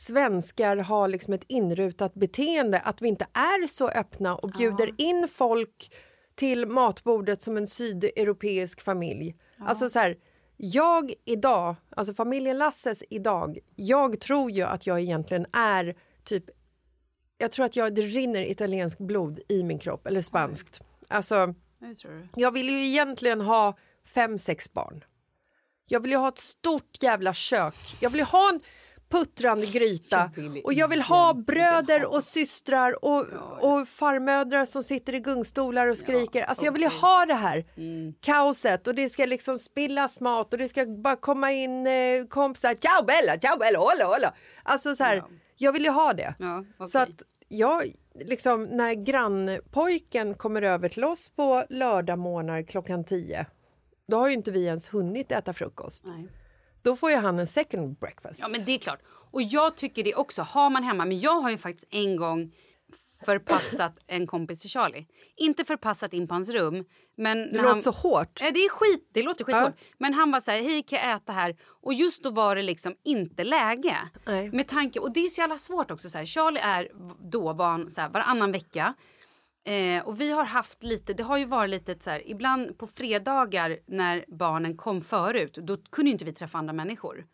svenskar 0.00 0.76
har 0.76 1.08
liksom 1.08 1.34
ett 1.34 1.44
inrutat 1.46 2.14
beteende. 2.14 2.80
Att 2.80 3.02
vi 3.02 3.08
inte 3.08 3.26
är 3.32 3.66
så 3.66 3.88
öppna 3.88 4.36
och 4.36 4.50
bjuder 4.50 4.94
in 4.98 5.28
folk 5.34 5.92
till 6.34 6.66
matbordet 6.66 7.42
som 7.42 7.56
en 7.56 7.66
sydeuropeisk 7.66 8.80
familj. 8.80 9.34
Alltså 9.58 9.88
så 9.88 9.98
här, 9.98 10.16
jag 10.56 11.12
idag, 11.24 11.76
alltså 11.96 12.14
familjen 12.14 12.58
Lasses 12.58 13.04
idag, 13.10 13.58
jag 13.76 14.20
tror 14.20 14.50
ju 14.50 14.62
att 14.62 14.86
jag 14.86 15.00
egentligen 15.00 15.46
är 15.52 15.96
typ 16.24 16.44
jag 17.38 17.52
tror 17.52 17.66
att 17.66 17.76
jag, 17.76 17.94
det 17.94 18.02
rinner 18.02 18.50
italiensk 18.50 18.98
blod 18.98 19.40
i 19.48 19.62
min 19.62 19.78
kropp, 19.78 20.06
eller 20.06 20.22
spanskt. 20.22 20.80
Alltså, 21.08 21.54
jag 22.36 22.52
vill 22.52 22.68
ju 22.68 22.86
egentligen 22.86 23.40
ha 23.40 23.76
fem, 24.04 24.38
sex 24.38 24.72
barn. 24.72 25.04
Jag 25.88 26.00
vill 26.00 26.10
ju 26.10 26.16
ha 26.16 26.28
ett 26.28 26.38
stort 26.38 27.02
jävla 27.02 27.34
kök. 27.34 27.74
Jag 28.00 28.10
vill 28.10 28.20
ju 28.20 28.24
ha 28.24 28.48
en 28.48 28.60
puttrande 29.10 29.66
gryta. 29.66 30.30
Och 30.64 30.72
jag 30.72 30.88
vill 30.88 31.02
ha 31.02 31.34
bröder 31.34 32.04
och 32.14 32.24
systrar 32.24 33.04
och, 33.04 33.26
och 33.60 33.88
farmödrar 33.88 34.64
som 34.64 34.82
sitter 34.82 35.14
i 35.14 35.20
gungstolar 35.20 35.86
och 35.86 35.98
skriker. 35.98 36.42
Alltså 36.42 36.64
jag 36.64 36.72
vill 36.72 36.82
ju 36.82 36.88
ha 36.88 37.26
det 37.26 37.34
här 37.34 37.64
Mm. 37.76 38.14
kaoset 38.20 38.86
och 38.86 38.94
det 38.94 39.08
ska 39.10 39.26
liksom 39.26 39.58
spillas 39.58 40.20
mat 40.20 40.52
och 40.52 40.58
det 40.58 40.68
ska 40.68 40.86
bara 40.86 41.16
komma 41.16 41.52
in 41.52 41.86
eh, 41.86 42.24
kompisar. 42.28 42.74
Ciao 42.74 43.04
Bella, 43.04 43.38
ciao 43.40 43.58
Bella, 43.58 43.78
hola 43.78 44.04
hola. 44.04 44.34
Alltså 44.62 44.94
så 44.94 45.04
här, 45.04 45.22
jag 45.56 45.72
vill 45.72 45.84
ju 45.84 45.90
ha 45.90 46.12
det. 46.12 46.34
Så 46.86 46.98
att 46.98 47.22
jag, 47.48 47.92
liksom, 48.24 48.64
när 48.64 48.94
grannpojken 48.94 50.34
kommer 50.34 50.62
över 50.62 50.88
till 50.88 51.04
oss 51.04 51.28
på 51.30 51.64
lördagmorgnar 51.70 52.62
klockan 52.62 53.04
10 53.04 53.46
då 54.08 54.16
har 54.16 54.28
ju 54.28 54.34
inte 54.34 54.50
vi 54.50 54.64
ens 54.66 54.94
hunnit 54.94 55.32
äta 55.32 55.52
frukost. 55.52 56.04
Nej. 56.08 56.28
Då 56.82 56.96
får 56.96 57.10
ju 57.10 57.16
han 57.16 57.38
en 57.38 57.46
second 57.46 57.98
breakfast. 57.98 58.40
Ja, 58.40 58.48
men 58.48 58.64
det 58.64 58.72
är 58.72 58.78
klart. 58.78 59.00
Och 59.32 59.42
jag 59.42 59.76
tycker 59.76 60.04
det 60.04 60.14
också. 60.14 60.42
Har 60.42 60.70
man 60.70 60.82
hemma, 60.82 61.04
men 61.04 61.20
jag 61.20 61.40
har 61.40 61.50
ju 61.50 61.58
faktiskt 61.58 61.88
en 61.90 62.16
gång 62.16 62.52
förpassat 63.24 63.98
en 64.06 64.26
kompis 64.26 64.60
till 64.60 64.70
Charlie. 64.70 65.06
Inte 65.36 65.64
förpassat 65.64 66.12
in 66.12 66.28
på 66.28 66.34
hans 66.34 66.48
rum, 66.48 66.84
men... 67.16 67.38
det 67.38 67.56
låter 67.56 67.68
han... 67.68 67.80
så 67.80 67.90
hårt. 67.90 68.38
Ja, 68.40 68.50
det 68.50 68.60
är 68.60 68.68
skit. 68.68 69.08
Det 69.12 69.22
låter 69.22 69.44
skithårt. 69.44 69.74
Ja. 69.78 69.84
Men 69.98 70.14
han 70.14 70.30
var 70.30 70.40
så 70.40 70.50
här, 70.50 70.62
hej 70.62 70.82
kan 70.82 70.98
jag 70.98 71.16
äta 71.16 71.32
här? 71.32 71.56
Och 71.82 71.94
just 71.94 72.22
då 72.22 72.30
var 72.30 72.56
det 72.56 72.62
liksom 72.62 72.94
inte 73.04 73.44
läge. 73.44 73.96
Nej. 74.26 74.50
Med 74.50 74.68
tanke, 74.68 75.00
och 75.00 75.12
det 75.12 75.20
är 75.20 75.28
så 75.28 75.40
jävla 75.40 75.58
svårt 75.58 75.90
också. 75.90 76.10
Så 76.10 76.18
här, 76.18 76.24
Charlie 76.24 76.60
är 76.60 76.88
då 77.30 77.52
van 77.52 77.90
så 77.90 78.00
här, 78.00 78.08
varannan 78.08 78.52
vecka. 78.52 78.94
Eh, 79.64 80.04
och 80.06 80.20
vi 80.20 80.32
har 80.32 80.44
haft 80.44 80.82
lite, 80.82 81.14
det 81.14 81.22
har 81.22 81.36
ju 81.38 81.44
varit 81.44 81.70
lite 81.70 81.96
så 82.00 82.10
här, 82.10 82.28
ibland 82.30 82.78
på 82.78 82.86
fredagar 82.86 83.78
när 83.86 84.24
barnen 84.28 84.76
kom 84.76 85.02
förut, 85.02 85.54
då 85.62 85.76
kunde 85.76 86.10
inte 86.10 86.24
vi 86.24 86.32
träffa 86.32 86.58
andra 86.58 86.72
människor. 86.72 87.26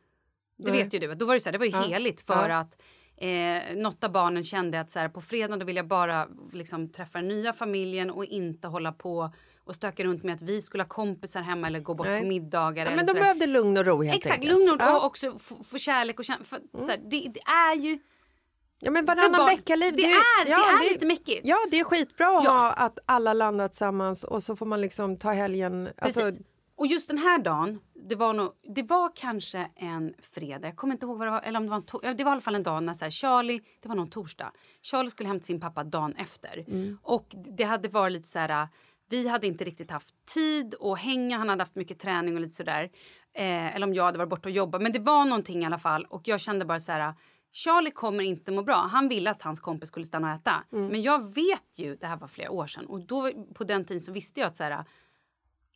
Det 0.59 0.71
Nej. 0.71 0.83
vet 0.85 0.95
ju 0.95 0.99
du, 0.99 1.15
då 1.15 1.27
var 1.27 1.35
det 1.35 1.41
så 1.41 1.49
här, 1.49 1.53
det 1.53 1.59
var 1.59 1.67
ju 1.67 1.89
heligt 1.89 2.21
för 2.21 2.49
Ja. 2.49 2.57
att 2.59 2.83
eh, 3.17 3.77
något 3.77 4.05
av 4.05 4.13
barnen 4.13 4.45
kände 4.45 4.81
att 4.81 4.91
så 4.91 4.99
här, 4.99 5.09
på 5.09 5.21
fredag 5.21 5.57
då 5.57 5.67
vill 5.67 5.77
jag 5.77 5.87
bara 5.87 6.29
liksom, 6.53 6.93
träffa 6.93 7.19
den 7.19 7.29
nya 7.29 7.53
familjen 7.53 8.11
och 8.11 8.25
inte 8.25 8.69
hålla 8.69 8.93
på 8.93 9.33
och 9.65 9.75
stöka 9.75 10.05
runt 10.05 10.23
med 10.23 10.35
att 10.35 10.43
vi 10.43 10.63
skulle 10.63 10.83
ha 10.83 10.89
kompisar 10.89 11.43
hemma 11.43 11.67
eller 11.67 11.81
gå 11.81 11.95
bort 11.95 12.07
Nej. 12.07 12.21
på 12.21 12.27
middagar. 12.27 12.85
Ja, 12.85 12.97
men 12.97 13.07
de 13.07 13.13
behövde 13.13 13.47
lugn 13.47 13.77
och 13.77 13.87
ro 13.87 14.03
helt 14.03 14.17
Exakt, 14.19 14.35
enkelt. 14.35 14.53
lugn 14.55 14.71
och, 14.71 14.81
ja. 14.81 14.99
och 14.99 15.05
också 15.07 15.39
få, 15.65 15.79
kärlek 15.79 16.19
och 16.19 16.25
känsla. 16.25 16.59
För, 16.73 16.79
så 16.79 16.91
här, 16.91 16.99
det, 16.99 17.29
det 17.35 17.41
är 17.41 17.75
ju... 17.77 17.99
ja, 18.81 18.91
men 18.91 19.05
varannan 19.05 19.47
vecka-liv. 19.47 19.95
det 19.97 20.03
är- 20.05 20.45
det 20.45 20.53
är 20.53 20.93
lite 20.93 21.07
mäckigt. 21.07 21.41
Ja, 21.45 21.57
det 21.71 21.81
är 21.81 21.85
skitbra 21.85 22.27
att 22.39 22.45
Ja. 22.45 22.51
ha 22.51 22.73
att 22.73 22.99
alla 23.07 23.33
landar 23.33 23.69
tillsammans 23.69 24.25
och 24.25 24.43
så 24.43 24.57
får 24.57 24.67
man 24.67 24.81
liksom 24.81 25.17
ta 25.19 25.31
helgen. 25.33 25.89
Alltså, 25.99 26.21
Precis. 26.21 26.41
Och 26.79 26.87
just 26.87 27.09
den 27.09 27.19
här 27.19 27.39
dagen, 27.39 27.81
det 28.09 28.15
var, 28.15 28.33
nog, 28.35 28.53
det 28.77 28.83
var 28.83 29.11
kanske 29.17 29.71
en 29.77 30.15
fredag. 30.35 30.69
Jag 30.69 30.77
kommer 30.77 30.95
inte 30.95 31.07
ihåg 31.07 31.19
vad 31.19 31.27
det 31.27 31.31
var. 31.31 31.41
Eller 31.41 31.59
om 31.59 31.65
det, 31.67 31.71
var 31.71 31.77
en 31.77 31.83
to- 31.85 32.01
ja, 32.03 32.15
det 32.15 32.25
var 32.25 32.31
i 32.31 32.33
alla 32.33 32.41
fall 32.41 32.55
en 32.55 32.63
dag 32.63 32.83
när 32.83 32.95
så 32.95 33.11
Charlie, 33.11 33.61
det 33.83 33.89
var 33.89 33.97
någon 33.97 34.11
torsdag. 34.11 34.53
Charlie 34.83 35.11
skulle 35.11 35.29
hämta 35.29 35.45
sin 35.45 35.61
pappa 35.61 35.85
dagen 35.85 36.15
efter. 36.17 36.65
Och 37.03 37.27
det 37.57 37.65
hade 37.65 37.89
varit 37.89 38.13
lite 38.13 38.29
så 38.29 38.39
här, 38.39 38.69
vi 39.09 39.29
hade 39.29 39.47
inte 39.47 39.65
riktigt 39.65 39.91
haft 39.91 40.09
tid 40.35 40.75
att 40.81 40.99
hänga. 41.01 41.39
Han 41.39 41.49
hade 41.49 41.63
haft 41.63 41.75
mycket 41.75 41.99
träning 41.99 42.35
och 42.35 42.41
lite 42.41 42.57
sådär. 42.57 42.91
Eh, 43.35 43.77
eller 43.77 43.87
om 43.87 43.95
jag 43.95 44.05
hade 44.05 44.19
varit 44.19 44.31
borta 44.31 44.49
och 44.49 44.55
jobbat. 44.55 44.83
Men 44.83 44.93
det 44.93 44.99
var 44.99 45.25
någonting 45.25 45.63
i 45.63 45.67
alla 45.67 45.79
fall. 45.79 46.05
Och 46.11 46.29
jag 46.29 46.41
kände 46.41 46.65
bara 46.65 46.81
så 46.81 46.93
här, 46.93 47.15
Charlie 47.57 47.91
kommer 47.91 48.25
inte 48.25 48.53
må 48.53 48.63
bra. 48.63 48.89
Han 48.93 49.09
ville 49.09 49.31
att 49.31 49.43
hans 49.43 49.61
kompis 49.61 49.89
skulle 49.89 50.07
stanna 50.07 50.29
och 50.35 50.41
äta. 50.41 50.65
Men 50.71 51.03
jag 51.03 51.35
vet 51.35 51.65
ju, 51.75 51.97
det 51.97 52.07
här 52.07 52.17
var 52.17 52.29
flera 52.29 52.51
år 52.51 52.67
sedan. 52.67 52.87
Och 52.87 53.01
då, 53.01 53.31
på 53.55 53.65
den 53.65 53.85
tiden 53.85 54.01
så 54.01 54.13
visste 54.13 54.41
jag 54.41 54.47
att 54.47 54.57
så 54.57 54.63
här, 54.65 54.85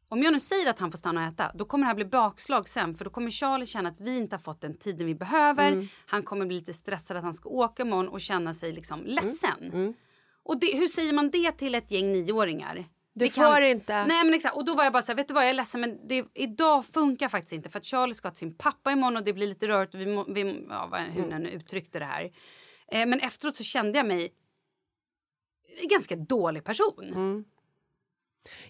om 0.08 0.22
jag 0.22 0.32
nu 0.32 0.40
säger 0.40 0.70
att 0.70 0.78
han 0.78 0.90
får 0.90 0.98
stanna 0.98 1.20
och 1.20 1.26
äta, 1.32 1.50
då 1.54 1.64
kommer 1.64 1.84
det 1.84 1.86
här 1.86 1.94
bli 1.94 2.04
bakslag 2.04 2.68
sen. 2.68 2.94
För 2.94 3.04
då 3.04 3.10
kommer 3.10 3.30
Charlie 3.30 3.66
känna 3.66 3.88
att 3.88 4.00
vi 4.00 4.16
inte 4.16 4.36
har 4.36 4.40
fått 4.40 4.60
den 4.60 4.76
tiden 4.76 5.06
vi 5.06 5.14
behöver. 5.14 5.72
Mm. 5.72 5.88
Han 6.06 6.22
kommer 6.22 6.46
bli 6.46 6.56
lite 6.56 6.72
stressad 6.72 7.16
att 7.16 7.22
han 7.24 7.34
ska 7.34 7.48
åka 7.48 7.82
imorgon 7.82 8.08
och 8.08 8.20
känna 8.20 8.54
sig 8.54 8.72
liksom 8.72 9.00
Mm. 9.00 9.12
ledsen. 9.14 9.94
Och 10.42 10.60
det, 10.60 10.76
hur 10.76 10.88
säger 10.88 11.12
man 11.12 11.30
det 11.30 11.52
till 11.52 11.74
ett 11.74 11.90
gäng 11.90 12.12
nioåringar? 12.12 12.84
Du 13.12 13.24
Det 13.24 13.30
får 13.30 13.60
inte. 13.62 14.04
Nej 14.04 14.24
men 14.24 14.34
exakt. 14.34 14.56
Och 14.56 14.64
då 14.64 14.74
var 14.74 14.84
jag 14.84 14.92
bara 14.92 15.02
så 15.02 15.12
här, 15.12 15.16
vet 15.16 15.28
du 15.28 15.34
vad 15.34 15.42
jag 15.42 15.50
är 15.50 15.54
ledsen 15.54 15.80
men 15.80 16.08
det, 16.08 16.24
idag 16.34 16.86
funkar 16.86 17.28
faktiskt 17.28 17.52
inte. 17.52 17.70
För 17.70 17.78
att 17.78 17.84
Charlie 17.86 18.14
ska 18.14 18.30
till 18.30 18.38
sin 18.38 18.54
pappa 18.54 18.92
imorgon 18.92 19.16
och 19.16 19.24
det 19.24 19.32
blir 19.32 19.46
lite. 19.46 19.74
Och 19.74 19.88
vi, 19.94 20.04
vi, 20.28 20.66
ja, 20.68 20.88
vad- 20.90 21.00
hur 21.00 21.24
Mm. 21.24 21.42
nu 21.42 21.50
uttryckte 21.50 21.98
det 21.98 22.04
här. 22.04 22.24
Eh, 22.92 23.06
men 23.06 23.20
efteråt 23.20 23.56
så 23.56 23.64
kände 23.64 23.98
jag 23.98 24.06
mig 24.06 24.32
en 25.82 25.88
ganska 25.88 26.16
dålig 26.16 26.64
person. 26.64 27.04
Mm. 27.04 27.44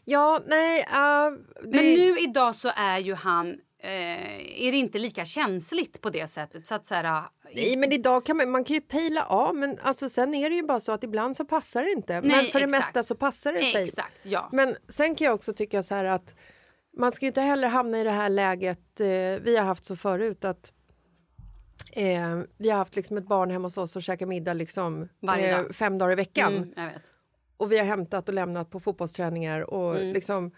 ja, 0.04 0.40
nej. 0.46 0.80
Uh, 0.80 1.38
det, 1.62 1.68
Men 1.76 1.84
nu 1.84 2.18
idag 2.18 2.54
så 2.54 2.70
är 2.76 2.98
ju 2.98 3.14
han... 3.14 3.60
Eh, 3.82 4.60
är 4.66 4.72
det 4.72 4.78
inte 4.78 4.98
lika 4.98 5.24
känsligt 5.24 6.00
på 6.00 6.10
det 6.10 6.26
sättet? 6.26 6.66
Så 6.66 6.74
att 6.74 6.86
så 6.86 6.94
här, 6.94 7.04
ah, 7.04 7.32
Nej, 7.54 7.76
men 7.76 7.92
idag 7.92 8.26
kan 8.26 8.36
man, 8.36 8.50
man 8.50 8.64
kan 8.64 8.74
ju 8.74 8.80
pejla 8.80 9.24
av, 9.24 9.54
men 9.56 9.78
alltså, 9.82 10.08
sen 10.08 10.34
är 10.34 10.50
det 10.50 10.56
ju 10.56 10.62
bara 10.62 10.80
så 10.80 10.92
att 10.92 11.04
ibland 11.04 11.36
så 11.36 11.44
passar 11.44 11.82
det 11.82 11.90
inte. 11.90 12.20
men 12.20 12.28
Nej, 12.28 12.50
för 12.52 12.58
det 12.60 12.64
exakt. 12.66 12.84
mesta 12.84 13.02
så 13.02 13.14
passar 13.14 13.52
det 13.52 13.62
sig. 13.62 13.82
Exakt, 13.84 14.18
ja. 14.22 14.48
Men 14.52 14.76
sen 14.88 15.14
kan 15.14 15.24
jag 15.24 15.34
också 15.34 15.52
tycka 15.52 15.82
så 15.82 15.94
här 15.94 16.04
att 16.04 16.34
man 16.98 17.12
ska 17.12 17.26
inte 17.26 17.40
heller 17.40 17.68
hamna 17.68 18.00
i 18.00 18.04
det 18.04 18.10
här 18.10 18.28
läget 18.28 19.00
eh, 19.00 19.06
vi 19.42 19.56
har 19.58 19.64
haft 19.64 19.84
så 19.84 19.96
förut 19.96 20.44
att 20.44 20.72
eh, 21.92 22.40
vi 22.58 22.70
har 22.70 22.76
haft 22.78 22.96
liksom 22.96 23.16
ett 23.16 23.26
barn 23.28 23.50
hemma 23.50 23.66
hos 23.66 23.78
oss 23.78 23.96
och 23.96 24.02
käkat 24.02 24.28
middag 24.28 24.54
liksom, 24.54 25.08
Varje 25.22 25.56
eh, 25.56 25.62
dag. 25.62 25.74
fem 25.74 25.98
dagar 25.98 26.12
i 26.12 26.14
veckan. 26.14 26.72
Mm. 26.76 26.90
Och 27.56 27.72
vi 27.72 27.78
har 27.78 27.84
hämtat 27.86 28.28
och 28.28 28.34
lämnat 28.34 28.70
på 28.70 28.80
fotbollsträningar. 28.80 29.70
Och 29.74 29.96
Mm. 29.96 30.12
liksom, 30.12 30.50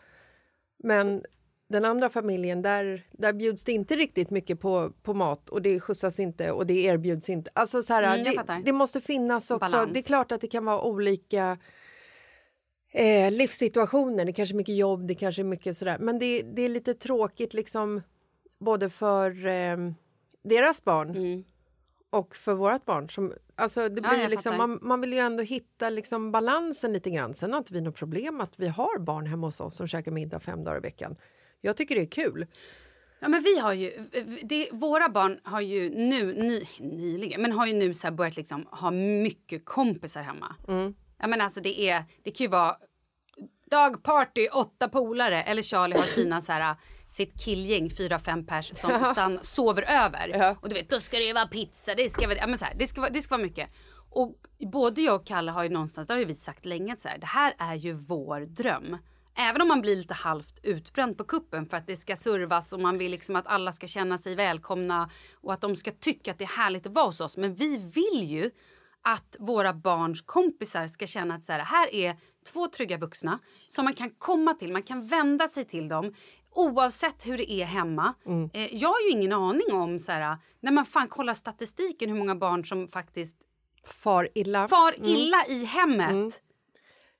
men 0.84 1.24
den 1.72 1.84
andra 1.84 2.10
familjen, 2.10 2.62
där, 2.62 3.06
där 3.12 3.32
bjuds 3.32 3.64
det 3.64 3.72
inte 3.72 3.96
riktigt 3.96 4.30
mycket 4.30 4.60
på, 4.60 4.92
på 5.02 5.14
mat 5.14 5.48
och 5.48 5.62
det 5.62 5.80
skjutsas 5.80 6.20
inte 6.20 6.52
och 6.52 6.66
det 6.66 6.74
erbjuds 6.84 7.28
inte. 7.28 7.50
Alltså 7.54 7.82
så 7.82 7.94
här, 7.94 8.18
Mm, 8.18 8.46
det, 8.46 8.62
det 8.64 8.72
måste 8.72 9.00
finnas 9.00 9.50
också. 9.50 9.70
Balans. 9.70 9.92
Det 9.92 9.98
är 9.98 10.02
klart 10.02 10.32
att 10.32 10.40
det 10.40 10.46
kan 10.46 10.64
vara 10.64 10.82
olika 10.82 11.58
eh, 12.92 13.30
livssituationer. 13.32 14.24
Det 14.24 14.32
kanske 14.32 14.54
är 14.54 14.56
mycket 14.56 14.76
jobb, 14.76 15.06
det 15.06 15.14
kanske 15.14 15.42
är 15.42 15.44
mycket 15.44 15.76
sådär. 15.76 15.98
Men 15.98 16.18
det, 16.18 16.42
det 16.42 16.62
är 16.62 16.68
lite 16.68 16.94
tråkigt 16.94 17.54
liksom 17.54 18.02
både 18.60 18.90
för 18.90 19.46
eh, 19.46 19.76
deras 20.44 20.84
barn 20.84 21.44
och 22.10 22.36
för 22.36 22.54
vårt 22.54 22.84
barn. 22.84 23.08
Som, 23.08 23.32
alltså 23.54 23.88
det 23.88 24.00
Ja, 24.04 24.08
blir 24.10 24.20
jag 24.20 24.30
liksom, 24.30 24.56
man, 24.56 24.78
man 24.82 25.00
vill 25.00 25.12
ju 25.12 25.18
ändå 25.18 25.42
hitta 25.42 25.90
liksom 25.90 26.32
balansen 26.32 26.92
lite 26.92 27.10
grann. 27.10 27.34
Sen 27.34 27.52
har 27.52 27.58
inte 27.58 27.74
vi 27.74 27.80
något 27.80 27.96
problem 27.96 28.40
att 28.40 28.52
vi 28.56 28.68
har 28.68 28.98
barn 28.98 29.26
hemma 29.26 29.46
hos 29.46 29.60
oss 29.60 29.76
som 29.76 29.86
käkar 29.86 30.12
middag 30.12 30.40
fem 30.40 30.64
dagar 30.64 30.76
i 30.78 30.80
veckan. 30.80 31.16
Jag 31.64 31.76
tycker 31.76 31.94
det 31.94 32.00
är 32.00 32.10
kul. 32.10 32.46
Ja, 33.20 33.28
men 33.28 33.42
vi 33.42 33.58
har 33.58 33.72
ju, 33.72 34.08
det, 34.42 34.68
våra 34.72 35.08
barn 35.08 35.40
har 35.44 35.60
ju 35.60 35.90
nu, 35.90 36.34
ny, 36.34 36.62
nyligen, 36.80 37.42
men 37.42 37.52
har 37.52 37.66
ju 37.66 37.72
nu 37.72 37.94
så 37.94 38.10
börjat 38.10 38.36
liksom 38.36 38.66
ha 38.70 38.90
mycket 38.90 39.64
kompisar 39.64 40.22
hemma. 40.22 40.56
Mm. 40.68 40.94
Jag 41.18 41.30
menar 41.30 41.44
alltså 41.44 41.60
det 41.60 41.80
är, 41.80 42.04
det 42.22 42.30
kan 42.30 42.44
ju 42.44 42.50
vara 42.50 42.76
dagparty, 43.70 44.48
åtta 44.48 44.88
polare 44.88 45.42
eller 45.42 45.62
Charlie 45.62 45.96
har 45.96 46.02
sina 46.02 46.40
så 46.40 46.52
här 46.52 46.76
sitt 47.08 47.44
killgäng, 47.44 47.90
fyra, 47.90 48.18
fem 48.18 48.46
pers 48.46 48.72
som 48.74 49.04
stan, 49.12 49.38
sover 49.42 49.82
över. 49.82 50.28
Ja. 50.28 50.56
Och 50.60 50.68
du 50.68 50.74
vet, 50.74 50.90
då 50.90 51.00
ska 51.00 51.16
det 51.16 51.24
ju 51.24 51.32
vara 51.32 51.46
pizza, 51.46 51.94
det 51.94 52.10
ska 52.10 52.34
ja, 52.34 52.46
men 52.46 52.58
så 52.58 52.64
här, 52.64 52.74
det, 52.74 52.86
ska 52.86 53.00
vara, 53.00 53.10
det 53.10 53.22
ska 53.22 53.36
vara 53.36 53.44
mycket. 53.44 53.70
Och 54.10 54.36
både 54.72 55.02
jag 55.02 55.14
och 55.14 55.26
Kalle 55.26 55.50
har 55.50 55.62
ju 55.62 55.68
någonstans, 55.68 56.08
det 56.08 56.14
har 56.14 56.18
ju 56.18 56.24
vi 56.24 56.34
sagt 56.34 56.66
länge, 56.66 56.96
så 56.96 57.08
här, 57.08 57.18
det 57.18 57.26
här 57.26 57.54
är 57.58 57.74
ju 57.74 57.92
vår 57.92 58.40
dröm. 58.40 58.98
Även 59.34 59.62
om 59.62 59.68
man 59.68 59.80
blir 59.80 59.96
lite 59.96 60.14
halvt 60.14 60.60
utbränd 60.62 61.18
på 61.18 61.24
kuppen 61.24 61.66
för 61.66 61.76
att 61.76 61.86
det 61.86 61.96
ska 61.96 62.16
servas 62.16 62.72
och 62.72 62.80
man 62.80 62.98
vill 62.98 63.10
liksom 63.10 63.36
att 63.36 63.46
alla 63.46 63.72
ska 63.72 63.86
känna 63.86 64.18
sig 64.18 64.34
välkomna 64.34 65.10
och 65.34 65.52
att 65.52 65.60
de 65.60 65.76
ska 65.76 65.90
tycka 65.90 66.30
att 66.30 66.38
det 66.38 66.44
är 66.44 66.56
härligt 66.56 66.86
att 66.86 66.92
vara 66.92 67.06
hos 67.06 67.20
oss. 67.20 67.36
Men 67.36 67.54
vi 67.54 67.76
vill 67.76 68.24
ju 68.30 68.50
att 69.02 69.36
våra 69.38 69.72
barns 69.72 70.22
kompisar 70.22 70.86
ska 70.86 71.06
känna 71.06 71.34
att 71.34 71.44
så 71.44 71.52
här, 71.52 71.60
här 71.60 71.94
är 71.94 72.16
två 72.52 72.68
trygga 72.68 72.98
vuxna 72.98 73.38
som 73.68 73.84
man 73.84 73.94
kan 73.94 74.10
komma 74.10 74.54
till, 74.54 74.72
man 74.72 74.82
kan 74.82 75.06
vända 75.06 75.48
sig 75.48 75.64
till 75.64 75.88
dem 75.88 76.14
oavsett 76.54 77.26
hur 77.26 77.38
det 77.38 77.52
är 77.52 77.64
hemma. 77.64 78.14
Eh, 78.54 78.74
jag 78.74 78.88
har 78.88 79.00
ju 79.00 79.10
ingen 79.10 79.32
aning 79.32 79.72
om, 79.72 79.98
så 79.98 80.12
här, 80.12 80.36
när 80.60 80.72
man 80.72 80.84
fan 80.84 81.08
kollar 81.08 81.34
statistiken, 81.34 82.10
hur 82.10 82.16
många 82.16 82.34
barn 82.34 82.64
som 82.64 82.88
faktiskt 82.88 83.36
Far 83.84 84.28
illa. 84.34 84.68
far 84.68 84.94
illa 85.06 85.44
i 85.48 85.64
hemmet. 85.64 86.10
Mm. 86.10 86.30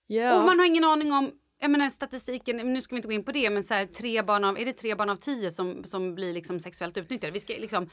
Ja. 0.07 0.39
Och 0.39 0.45
man 0.45 0.59
har 0.59 0.67
ingen 0.67 0.85
aning 0.85 1.13
om 1.13 1.31
jag 1.63 1.71
menar 1.71 1.91
statistiken, 1.91 2.57
nu 2.57 2.81
ska 2.81 2.95
vi 2.95 2.99
inte 2.99 3.09
gå 3.09 3.13
in 3.13 3.25
på 3.25 3.33
det, 3.33 3.51
men 3.51 3.65
så 3.65 3.75
här, 3.75 3.87
tre 3.87 4.23
barn 4.23 4.45
av, 4.45 4.59
är 4.59 4.65
det 4.65 4.73
tre 4.73 4.95
barn 4.95 5.11
av 5.11 5.17
tio 5.17 5.51
som, 5.51 5.85
som 5.85 6.15
blir 6.15 6.33
liksom 6.33 6.61
sexuellt 6.61 6.97
utnyttjade? 6.97 7.33
Vi 7.33 7.41
ska 7.41 7.53
liksom, 7.53 7.91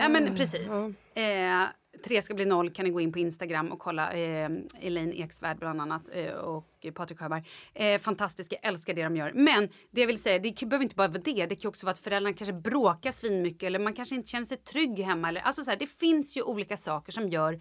ja 0.00 0.08
men 0.08 0.36
precis. 0.36 0.70
Eh, 1.14 1.66
tre 2.04 2.22
ska 2.22 2.34
bli 2.34 2.44
noll 2.44 2.70
kan 2.70 2.84
ni 2.84 2.90
gå 2.90 3.00
in 3.00 3.12
på 3.12 3.18
Instagram 3.18 3.72
och 3.72 3.78
kolla. 3.78 4.12
Eh, 4.12 4.50
Elaine 4.80 5.12
Eksvärd 5.12 5.58
bland 5.58 5.80
annat 5.80 6.02
eh, 6.12 6.32
och 6.32 6.86
Patrik 6.94 7.18
Sjöberg. 7.18 7.44
Eh, 7.74 7.98
fantastiska, 7.98 8.56
älskar 8.56 8.94
det 8.94 9.02
de 9.02 9.16
gör. 9.16 9.32
Men 9.34 9.68
det 9.90 10.00
jag 10.00 10.06
vill 10.06 10.22
säga, 10.22 10.38
det 10.38 10.66
behöver 10.66 10.82
inte 10.82 10.96
bara 10.96 11.08
vara 11.08 11.22
det. 11.22 11.46
Det 11.46 11.56
kan 11.56 11.68
också 11.68 11.86
vara 11.86 11.92
att 11.92 11.98
föräldrarna 11.98 12.36
kanske 12.36 12.52
bråkar 12.52 13.10
svinmycket 13.10 13.62
eller 13.62 13.78
man 13.78 13.92
kanske 13.92 14.14
inte 14.14 14.30
känner 14.30 14.46
sig 14.46 14.58
trygg 14.58 14.98
hemma. 14.98 15.28
Eller, 15.28 15.40
alltså 15.40 15.64
så 15.64 15.70
här, 15.70 15.78
det 15.78 15.86
finns 16.00 16.36
ju 16.36 16.42
olika 16.42 16.76
saker 16.76 17.12
som 17.12 17.28
gör 17.28 17.60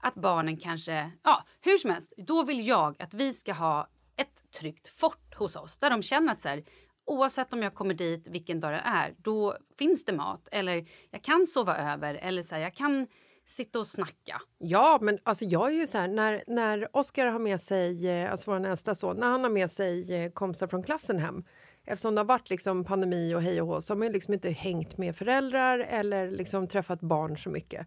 att 0.00 0.14
barnen 0.14 0.56
kanske, 0.56 1.10
ja 1.22 1.44
hur 1.60 1.78
som 1.78 1.90
helst, 1.90 2.12
då 2.16 2.44
vill 2.44 2.66
jag 2.66 3.02
att 3.02 3.14
vi 3.14 3.32
ska 3.32 3.52
ha 3.52 3.88
ett 4.16 4.52
tryggt 4.60 4.88
fort 4.88 5.34
hos 5.34 5.56
oss 5.56 5.78
där 5.78 5.90
de 5.90 6.02
känner 6.02 6.32
att 6.32 6.40
så 6.40 6.48
här, 6.48 6.64
oavsett 7.04 7.52
om 7.52 7.62
jag 7.62 7.74
kommer 7.74 7.94
dit 7.94 8.28
vilken 8.28 8.60
dag 8.60 8.72
det 8.72 8.82
är, 8.84 9.14
då 9.18 9.56
finns 9.78 10.04
det 10.04 10.12
mat 10.12 10.48
eller 10.52 10.88
jag 11.10 11.22
kan 11.22 11.46
sova 11.46 11.92
över 11.92 12.14
eller 12.14 12.42
så 12.42 12.54
här, 12.54 12.62
jag 12.62 12.74
kan 12.74 13.06
sitta 13.44 13.78
och 13.78 13.86
snacka. 13.86 14.42
Ja, 14.58 14.98
men 15.02 15.18
alltså 15.22 15.44
jag 15.44 15.68
är 15.68 15.74
ju 15.74 15.86
så 15.86 15.98
här, 15.98 16.08
när, 16.08 16.44
när 16.46 16.96
Oskar 16.96 17.26
har 17.26 17.38
med 17.38 17.60
sig, 17.60 18.08
eh, 18.08 18.30
alltså 18.30 18.50
vår 18.50 18.58
nästa 18.58 18.94
son, 18.94 19.16
när 19.16 19.30
han 19.30 19.42
har 19.42 19.50
med 19.50 19.70
sig 19.70 20.14
eh, 20.14 20.30
kompisar 20.32 20.66
från 20.66 20.82
klassen 20.82 21.18
hem 21.18 21.44
Eftersom 21.84 22.14
det 22.14 22.20
har 22.20 22.26
varit 22.26 22.50
liksom 22.50 22.84
pandemi 22.84 23.34
och 23.34 23.42
hej 23.42 23.62
och 23.62 23.66
hå 23.66 23.80
så 23.80 23.92
har 23.92 23.98
man 23.98 24.12
liksom 24.12 24.34
inte 24.34 24.50
hängt 24.50 24.98
med 24.98 25.16
föräldrar 25.16 25.78
eller 25.78 26.30
liksom 26.30 26.68
träffat 26.68 27.00
barn 27.00 27.38
så 27.38 27.50
mycket. 27.50 27.86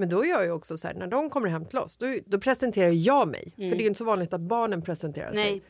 Men 0.00 0.08
då 0.08 0.24
gör 0.24 0.42
jag 0.42 0.56
också 0.56 0.76
så 0.76 0.88
här, 0.88 0.94
när 0.94 1.06
de 1.06 1.30
kommer 1.30 1.48
hem 1.48 1.66
till 1.66 1.78
oss, 1.78 1.96
då, 1.96 2.06
då 2.26 2.40
presenterar 2.40 2.90
jag 2.90 3.28
mig. 3.28 3.52
För 3.56 3.76
det 3.76 3.84
är 3.84 3.86
inte 3.86 3.98
så 3.98 4.04
vanligt 4.04 4.32
att 4.32 4.40
barnen 4.40 4.82
presenterar 4.82 5.34
sig. 5.34 5.50
Nej. 5.50 5.62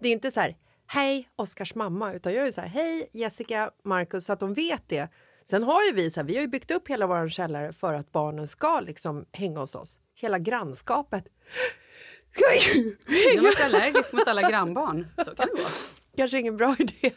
Det 0.00 0.08
är 0.08 0.12
inte 0.12 0.30
så 0.30 0.40
här, 0.40 0.56
hej 0.86 1.28
Oskars 1.36 1.74
mamma, 1.74 2.12
utan 2.12 2.32
jag 2.32 2.46
är 2.46 2.52
så 2.52 2.60
här, 2.60 2.68
hej 2.68 3.10
Jessica, 3.12 3.70
Marcus, 3.84 4.24
så 4.24 4.32
att 4.32 4.40
de 4.40 4.54
vet 4.54 4.88
det. 4.88 5.08
Sen 5.44 5.62
har 5.62 5.82
ju 5.82 5.92
vi 5.92 6.10
så 6.10 6.20
här, 6.20 6.26
vi 6.26 6.34
har 6.34 6.42
ju 6.42 6.48
byggt 6.48 6.70
upp 6.70 6.88
hela 6.88 7.06
vår 7.06 7.28
källare 7.28 7.72
för 7.72 7.94
att 7.94 8.12
barnen 8.12 8.48
ska 8.48 8.80
liksom 8.80 9.24
hänga 9.32 9.60
hos 9.60 9.74
oss. 9.74 10.00
Hela 10.14 10.38
grannskapet. 10.38 11.24
Jag 13.24 13.36
har 13.36 13.42
varit 13.42 13.64
allergisk 13.64 14.12
mot 14.12 14.28
alla 14.28 14.50
grannbarn. 14.50 15.06
Så 15.16 15.34
kan 15.34 15.48
det 15.54 15.62
gå. 15.62 15.68
Kanske 16.16 16.38
ingen 16.38 16.56
bra 16.56 16.76
idé. 16.78 17.12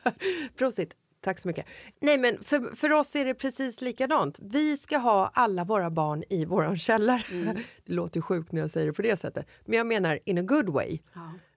Prosit. 0.57 0.95
Tack 1.21 1.39
så 1.39 1.47
mycket. 1.47 1.65
Nej, 1.99 2.17
men 2.17 2.43
för, 2.43 2.75
för 2.75 2.91
oss 2.91 3.15
är 3.15 3.25
det 3.25 3.33
precis 3.33 3.81
likadant. 3.81 4.39
Vi 4.41 4.77
ska 4.77 4.97
ha 4.97 5.31
alla 5.33 5.63
våra 5.63 5.89
barn 5.89 6.23
i 6.29 6.45
vår 6.45 6.75
källare. 6.75 7.23
Det 7.85 7.93
låter 7.93 8.17
ju 8.17 8.21
sjukt 8.21 8.51
när 8.51 8.61
jag 8.61 8.69
säger 8.69 8.87
det 8.87 8.93
på 8.93 9.01
det 9.01 9.17
sättet. 9.17 9.47
Men 9.65 9.77
jag 9.77 9.87
menar 9.87 10.19
in 10.25 10.37
a 10.37 10.41
good 10.41 10.69
way. 10.69 10.99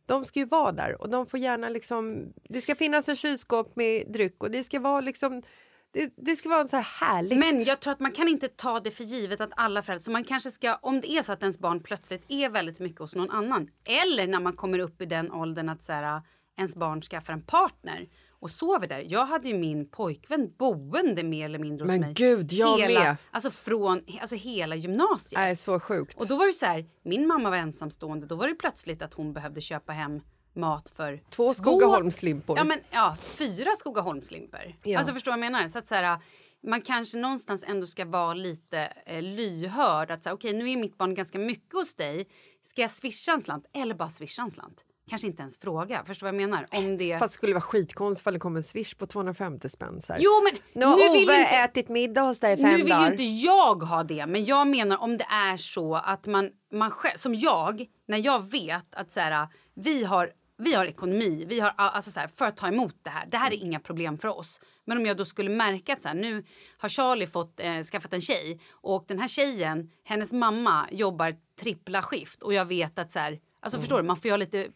De 0.06 0.24
ska 0.24 0.38
ju 0.38 0.46
vara 0.46 0.72
där 0.72 1.02
och 1.02 1.10
de 1.10 1.26
får 1.26 1.40
gärna 1.40 1.68
liksom... 1.68 2.32
Det 2.48 2.60
ska 2.60 2.74
finnas 2.74 3.08
en 3.08 3.16
kylskåp 3.16 3.76
med 3.76 4.12
dryck 4.12 4.42
och 4.42 4.50
det 4.50 4.64
ska 4.64 4.80
vara 4.80 5.00
liksom... 5.00 5.42
Det, 5.90 6.12
det 6.16 6.36
ska 6.36 6.48
vara 6.48 6.64
så 6.64 6.76
här 6.76 7.06
härligt. 7.06 7.38
Men 7.38 7.64
jag 7.64 7.80
tror 7.80 7.92
att 7.92 8.00
man 8.00 8.12
kan 8.12 8.28
inte 8.28 8.48
ta 8.48 8.80
det 8.80 8.90
för 8.90 9.04
givet 9.04 9.40
att 9.40 9.52
alla 9.56 9.82
föräldrar, 9.82 10.02
så 10.02 10.10
man 10.10 10.24
kanske 10.24 10.50
ska, 10.50 10.74
om 10.74 11.00
det 11.00 11.10
är 11.10 11.22
så 11.22 11.32
att 11.32 11.42
ens 11.42 11.58
barn 11.58 11.82
plötsligt 11.82 12.24
är 12.28 12.48
väldigt 12.48 12.80
mycket 12.80 12.98
hos 12.98 13.14
någon 13.14 13.30
annan, 13.30 13.70
eller 13.84 14.26
när 14.26 14.40
man 14.40 14.52
kommer 14.52 14.78
upp 14.78 15.02
i 15.02 15.06
den 15.06 15.32
åldern 15.32 15.68
att 15.68 15.82
så 15.82 15.92
här, 15.92 16.22
ens 16.58 16.76
barn 16.76 17.02
skaffar 17.02 17.32
en 17.32 17.42
partner 17.42 18.08
och 18.42 18.50
sover 18.50 18.86
där. 18.86 19.04
Jag 19.08 19.26
hade 19.26 19.48
ju 19.48 19.58
min 19.58 19.88
pojkvän 19.88 20.52
boende 20.58 21.22
mer 21.22 21.44
eller 21.44 21.58
mindre 21.58 21.84
hos 21.84 21.90
Men 21.90 22.00
mig. 22.00 22.12
gud, 22.14 22.52
jag 22.52 22.78
hela, 22.78 23.00
med. 23.00 23.16
Alltså 23.30 23.50
från 23.50 24.04
alltså 24.20 24.36
hela 24.36 24.76
gymnasiet. 24.76 25.40
Nej, 25.40 25.56
så 25.56 25.80
sjukt. 25.80 26.20
Och 26.20 26.26
då 26.26 26.36
var 26.36 26.46
det 26.46 26.52
så 26.52 26.66
här, 26.66 26.86
min 27.04 27.26
mamma 27.26 27.50
var 27.50 27.56
ensamstående, 27.56 28.26
då 28.26 28.34
var 28.34 28.48
det 28.48 28.54
plötsligt 28.54 29.02
att 29.02 29.14
hon 29.14 29.32
behövde 29.32 29.60
köpa 29.60 29.92
hem 29.92 30.20
mat 30.54 30.90
för 30.96 31.22
Två 31.30 31.54
Skogaholmslimpor. 31.54 32.58
Ja 32.58 32.64
men 32.64 32.78
ja, 32.90 33.16
fyra 33.20 33.70
Skogaholmslimpor. 33.78 34.76
Ja. 34.84 34.98
Alltså 34.98 35.14
förstår 35.14 35.32
jag 35.32 35.40
menar? 35.40 35.68
Så 35.68 35.78
att 35.78 35.86
så 35.86 35.94
här, 35.94 36.18
man 36.62 36.80
kanske 36.80 37.18
någonstans 37.18 37.64
ändå 37.66 37.86
ska 37.86 38.04
vara 38.04 38.34
lite 38.34 38.92
eh, 39.06 39.22
lyhörd. 39.22 40.10
Att 40.10 40.22
säga 40.22 40.34
okej 40.34 40.52
nu 40.52 40.70
är 40.70 40.76
mitt 40.76 40.98
barn 40.98 41.14
ganska 41.14 41.38
mycket 41.38 41.72
hos 41.72 41.94
dig. 41.94 42.28
Ska 42.62 42.82
jag 42.82 42.90
swisha 42.90 43.32
en 43.32 43.42
slant 43.42 43.66
eller 43.74 43.94
bara 43.94 44.10
swisha 44.10 44.42
en 44.42 44.50
slant? 44.50 44.84
Kanske 45.12 45.28
inte 45.28 45.42
ens 45.42 45.58
fråga. 45.58 46.04
Förstår 46.06 46.26
vad 46.26 46.34
jag 46.34 46.50
menar? 46.50 46.66
Om 46.70 46.96
det... 46.96 47.18
Fast 47.18 47.34
det 47.34 47.36
skulle 47.36 47.52
vara 47.52 47.60
skitkonstigt 47.60 48.22
ifall 48.22 48.32
det 48.32 48.40
kom 48.40 48.56
en 48.56 48.62
swish 48.62 48.94
på 48.94 49.06
250 49.06 49.68
spänn. 49.68 50.00
Jo 50.18 50.30
men 50.44 50.60
Nu 50.72 50.86
har 50.86 50.94
Ove 50.94 51.18
inte... 51.18 51.32
ätit 51.34 51.88
middag 51.88 52.22
hos 52.22 52.40
dig 52.40 52.54
i 52.54 52.56
fem 52.56 52.70
Nu 52.70 52.76
vill 52.76 52.88
dagar. 52.88 53.04
ju 53.04 53.10
inte 53.10 53.22
jag 53.22 53.74
ha 53.74 54.04
det, 54.04 54.26
men 54.26 54.44
jag 54.44 54.66
menar 54.66 54.96
om 55.02 55.16
det 55.16 55.24
är 55.24 55.56
så 55.56 55.94
att 55.94 56.26
man, 56.26 56.50
man 56.72 56.90
själv, 56.90 57.16
som 57.16 57.34
jag, 57.34 57.86
när 58.08 58.18
jag 58.24 58.50
vet 58.50 58.94
att 58.94 59.10
så 59.10 59.20
här, 59.20 59.48
vi 59.74 60.04
har 60.04 60.30
vi 60.58 60.74
har 60.74 60.84
ekonomi, 60.84 61.44
vi 61.48 61.60
har 61.60 61.72
alltså 61.76 62.10
så 62.10 62.20
här, 62.20 62.28
för 62.28 62.44
att 62.44 62.56
ta 62.56 62.68
emot 62.68 62.96
det 63.02 63.10
här. 63.10 63.26
Det 63.26 63.36
här 63.36 63.50
är 63.52 63.56
inga 63.56 63.80
problem 63.80 64.18
för 64.18 64.28
oss. 64.28 64.60
Men 64.84 64.98
om 64.98 65.06
jag 65.06 65.16
då 65.16 65.24
skulle 65.24 65.50
märka 65.50 65.92
att 65.92 66.02
så 66.02 66.08
här, 66.08 66.14
nu 66.14 66.44
har 66.78 66.88
Charlie 66.88 67.26
fått 67.26 67.60
eh, 67.60 67.82
skaffat 67.82 68.12
en 68.12 68.20
tjej 68.20 68.60
och 68.72 69.04
den 69.08 69.18
här 69.18 69.28
tjejen, 69.28 69.90
hennes 70.04 70.32
mamma 70.32 70.88
jobbar 70.90 71.34
trippla 71.60 72.02
skift 72.02 72.42
och 72.42 72.54
jag 72.54 72.64
vet 72.64 72.98
att 72.98 73.12
så 73.12 73.18
här, 73.18 73.38
alltså 73.62 73.78
förstår 73.78 73.96
du, 73.96 74.02
man 74.02 74.16
får 74.16 74.28
ha 74.30 74.36
lite, 74.36 74.68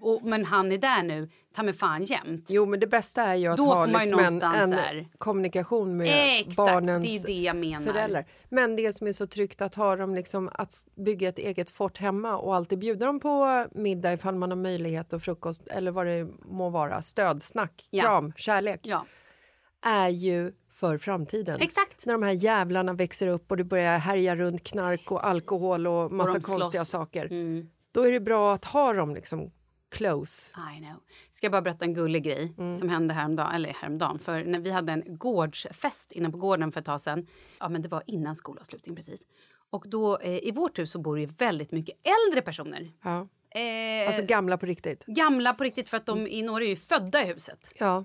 och, 0.00 0.22
men 0.22 0.44
han 0.44 0.72
är 0.72 0.78
där 0.78 1.02
nu, 1.02 1.28
ta 1.54 1.62
mig 1.62 1.74
fan 1.74 2.04
jämt. 2.04 2.46
Jo, 2.48 2.66
men 2.66 2.80
det 2.80 2.86
bästa 2.86 3.22
är 3.22 3.34
ju 3.34 3.46
att 3.46 3.56
Då 3.56 3.64
ha 3.74 3.86
liksom 3.86 4.18
en, 4.18 4.42
en 4.42 4.72
här- 4.72 5.08
kommunikation 5.18 5.96
med 5.96 6.40
Exakt, 6.40 6.56
barnens 6.56 7.22
det 7.24 7.32
är 7.48 7.54
det 7.54 7.84
föräldrar. 7.86 8.26
Men 8.48 8.76
det 8.76 8.92
som 8.92 9.06
är 9.06 9.12
så 9.12 9.26
tryggt 9.26 9.62
att 9.62 9.74
ha 9.74 9.96
dem 9.96 10.14
liksom 10.14 10.50
att 10.54 10.86
bygga 10.96 11.28
ett 11.28 11.38
eget 11.38 11.70
fort 11.70 11.98
hemma 11.98 12.36
och 12.36 12.54
alltid 12.56 12.78
bjuda 12.78 13.06
dem 13.06 13.20
på 13.20 13.66
middag 13.74 14.12
ifall 14.12 14.34
man 14.34 14.50
har 14.50 14.56
möjlighet 14.56 15.12
och 15.12 15.22
frukost 15.22 15.68
eller 15.68 15.90
vad 15.90 16.06
det 16.06 16.28
må 16.44 16.70
vara, 16.70 17.02
stöd, 17.02 17.42
snack, 17.42 17.88
Ja. 17.90 18.02
kram, 18.02 18.32
kärlek 18.36 18.80
Ja. 18.82 19.06
är 19.86 20.08
ju 20.08 20.52
för 20.72 20.98
framtiden. 20.98 21.60
Exakt. 21.60 22.06
När 22.06 22.12
de 22.14 22.22
här 22.22 22.32
jävlarna 22.32 22.92
växer 22.92 23.26
upp 23.28 23.50
och 23.50 23.56
det 23.56 23.64
börjar 23.64 23.98
härja 23.98 24.36
runt 24.36 24.64
knark 24.64 25.12
och 25.12 25.26
alkohol 25.26 25.86
och 25.86 26.12
massa 26.12 26.32
slåss. 26.32 26.46
konstiga 26.46 26.84
saker. 26.84 27.24
Mm. 27.26 27.68
Då 27.92 28.02
är 28.02 28.12
det 28.12 28.20
bra 28.20 28.54
att 28.54 28.64
ha 28.64 28.92
dem 28.92 29.14
liksom 29.14 29.50
close. 29.90 30.52
I 30.76 30.78
know. 30.78 30.96
Ska 31.32 31.44
jag 31.44 31.52
bara 31.52 31.62
berätta 31.62 31.84
en 31.84 31.94
gullig 31.94 32.22
grej 32.24 32.54
Mm. 32.58 32.78
som 32.78 32.88
hände 32.88 33.14
häromdagen, 33.14 33.54
eller 33.54 33.72
häromdagen. 33.72 34.18
För 34.18 34.44
när 34.44 34.58
vi 34.58 34.70
hade 34.70 34.92
en 34.92 35.02
gårdsfest 35.18 36.12
inne 36.12 36.30
på 36.30 36.38
gården 36.38 36.72
för 36.72 36.80
ett 36.80 36.86
tag 36.86 37.00
sedan. 37.00 37.26
Ja, 37.60 37.68
men 37.68 37.82
det 37.82 37.88
var 37.88 38.02
innan 38.06 38.36
skolavslutning 38.36 38.96
precis. 38.96 39.26
Och 39.70 39.84
då 39.88 40.18
eh, 40.18 40.36
i 40.48 40.50
vårt 40.50 40.78
hus 40.78 40.92
så 40.92 40.98
bor 40.98 41.16
det 41.16 41.26
väldigt 41.40 41.72
mycket 41.72 41.96
äldre 42.26 42.42
personer. 42.42 42.92
Ja. 43.02 43.28
Eh, 43.60 44.06
Alltså 44.06 44.22
gamla 44.24 44.58
på 44.58 44.66
riktigt. 44.66 45.04
gamla 45.06 45.54
på 45.54 45.64
riktigt 45.64 45.88
för 45.88 45.96
att 45.96 46.06
de 46.06 46.26
i 46.26 46.42
några 46.42 46.64
är 46.64 46.68
ju 46.68 46.76
födda 46.76 47.22
i 47.24 47.26
huset. 47.26 47.72
Ja. 47.78 48.04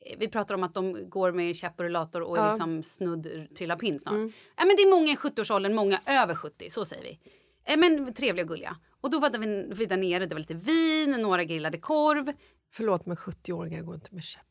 Eh, 0.00 0.16
Vi 0.18 0.28
pratar 0.28 0.54
om 0.54 0.62
att 0.62 0.74
de 0.74 1.10
går 1.10 1.32
med 1.32 1.56
käpp 1.56 1.78
och 1.78 1.84
rullator 1.84 2.22
och 2.22 2.36
Ja. 2.38 2.40
Mm. 2.42 2.50
liksom 2.52 2.82
snudd 2.82 3.48
trillar 3.56 3.76
pinn 3.76 4.00
snart. 4.00 4.14
Ja, 4.56 4.64
men 4.64 4.76
det 4.76 4.82
är 4.82 4.90
många 4.90 5.12
i 5.12 5.16
70-årsåldern, 5.16 5.74
många 5.74 6.00
över 6.06 6.34
70, 6.34 6.70
så 6.70 6.84
säger 6.84 7.02
vi. 7.02 7.18
Eh, 7.66 7.76
Men 7.76 8.14
trevliga 8.14 8.44
och 8.44 8.48
gulliga. 8.48 8.76
Och 9.00 9.10
då 9.10 9.18
var 9.18 9.30
vi, 9.30 9.66
vi 9.74 9.86
där 9.86 9.96
nere, 9.96 10.26
det 10.26 10.34
var 10.34 10.40
lite 10.40 10.54
vin, 10.54 11.10
några 11.10 11.44
grillade 11.44 11.78
korv. 11.78 12.32
Förlåt, 12.72 13.06
men 13.06 13.16
70-åringar 13.16 13.82
går 13.82 13.94
inte 13.94 14.14
med 14.14 14.22
käpp. 14.24 14.42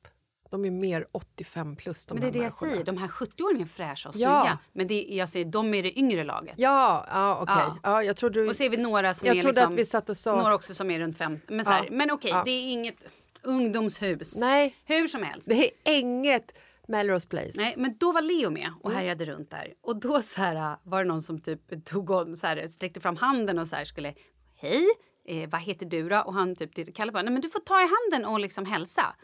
De 0.51 0.65
är 0.65 0.71
mer 0.71 1.07
85 1.11 1.75
plus. 1.75 2.05
De 2.05 2.13
Men 2.13 2.21
det 2.21 2.27
är 2.27 2.31
det 2.31 2.37
jag 2.37 2.41
människorna. 2.43 2.71
säger, 2.71 2.83
de 2.85 2.97
här 2.97 3.07
70-åringarna 3.07 3.61
är 3.61 3.65
fräscha 3.67 4.09
och 4.09 4.15
Ja. 4.15 4.41
snygga. 4.41 4.57
Men 4.73 4.87
det, 4.87 5.05
jag 5.09 5.29
säger, 5.29 5.45
de 5.45 5.73
är 5.73 5.83
det 5.83 5.99
yngre 5.99 6.23
laget. 6.23 6.53
Ja, 6.57 7.05
ja 7.09 7.39
okej. 7.41 7.55
Ja. 7.57 7.77
Ja. 7.83 8.03
jag 8.03 8.15
trodde 8.15 8.39
du... 8.43 8.49
Och 8.49 8.55
så 8.55 8.63
är 8.63 8.69
vi 8.69 8.77
några 8.77 9.13
som 9.13 9.25
Jag 9.27 9.37
är 9.37 9.43
liksom, 9.43 9.73
att 9.73 9.79
vi 9.79 9.85
satt 9.85 10.09
och 10.09 10.17
sa... 10.17 10.35
Några 10.35 10.55
också 10.55 10.73
som 10.73 10.91
är 10.91 10.99
runt 10.99 11.17
50. 11.17 11.53
Men, 11.53 11.65
så 11.65 11.71
här, 11.71 11.83
Ja. 11.83 11.89
men 11.91 12.11
okej, 12.11 12.31
Ja. 12.31 12.41
det 12.45 12.51
är 12.51 12.71
inget 12.71 13.05
ungdomshus. 13.43 14.37
Nej, 14.39 14.75
Hur 14.85 15.07
som 15.07 15.23
helst. 15.23 15.49
det 15.49 15.65
är 15.65 15.71
inget 15.99 16.53
Melrose 16.87 17.27
Place. 17.27 17.51
Nej, 17.55 17.73
men 17.77 17.97
då 17.97 18.11
var 18.11 18.21
Leo 18.21 18.49
med 18.49 18.73
och 18.83 18.89
Mm. 18.91 18.97
härjade 18.97 19.25
runt 19.25 19.51
där. 19.51 19.73
Och 19.81 19.99
då 19.99 20.21
så 20.21 20.41
här, 20.41 20.77
var 20.83 21.03
det 21.03 21.07
någon 21.07 21.21
som 21.21 21.41
typ 21.41 21.85
tog 21.85 22.09
och 22.09 22.37
så 22.37 22.47
här, 22.47 22.67
sträckte 22.67 22.99
fram 23.01 23.15
handen 23.17 23.59
och 23.59 23.67
så 23.67 23.75
här 23.75 23.85
skulle 23.85 24.13
Hej, 24.57 24.85
eh, 25.27 25.49
vad 25.49 25.61
heter 25.61 25.85
du 25.85 26.09
då? 26.09 26.19
Och 26.19 26.33
han 26.33 26.55
typ, 26.55 26.95
Kalle 26.95 27.11
bara, 27.11 27.23
nej 27.23 27.33
men 27.33 27.41
du 27.41 27.49
får 27.49 27.59
ta 27.59 27.81
i 27.81 27.87
handen 27.89 28.31
och 28.31 28.39
liksom 28.39 28.65
hälsa. 28.65 29.15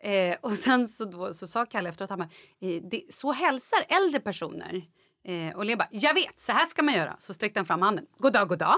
Eh, 0.00 0.36
och 0.40 0.52
sen 0.52 0.88
så, 0.88 1.04
då, 1.04 1.32
så 1.32 1.46
sa 1.46 1.66
Kalle 1.66 1.88
efteråt, 1.88 2.10
han 2.10 2.18
bara, 2.18 2.28
eh, 2.60 2.82
det, 2.90 3.02
så 3.08 3.32
hälsar 3.32 3.78
äldre 3.88 4.20
personer. 4.20 4.82
Eh, 5.24 5.56
och 5.56 5.64
Leo 5.64 5.76
bara, 5.76 5.88
jag 5.90 6.14
vet, 6.14 6.40
så 6.40 6.52
här 6.52 6.66
ska 6.66 6.82
man 6.82 6.94
göra. 6.94 7.16
Så 7.18 7.34
sträckte 7.34 7.60
han 7.60 7.66
fram 7.66 7.82
handen. 7.82 8.06
God 8.18 8.32
dag, 8.32 8.48
god 8.48 8.58
dag. 8.58 8.74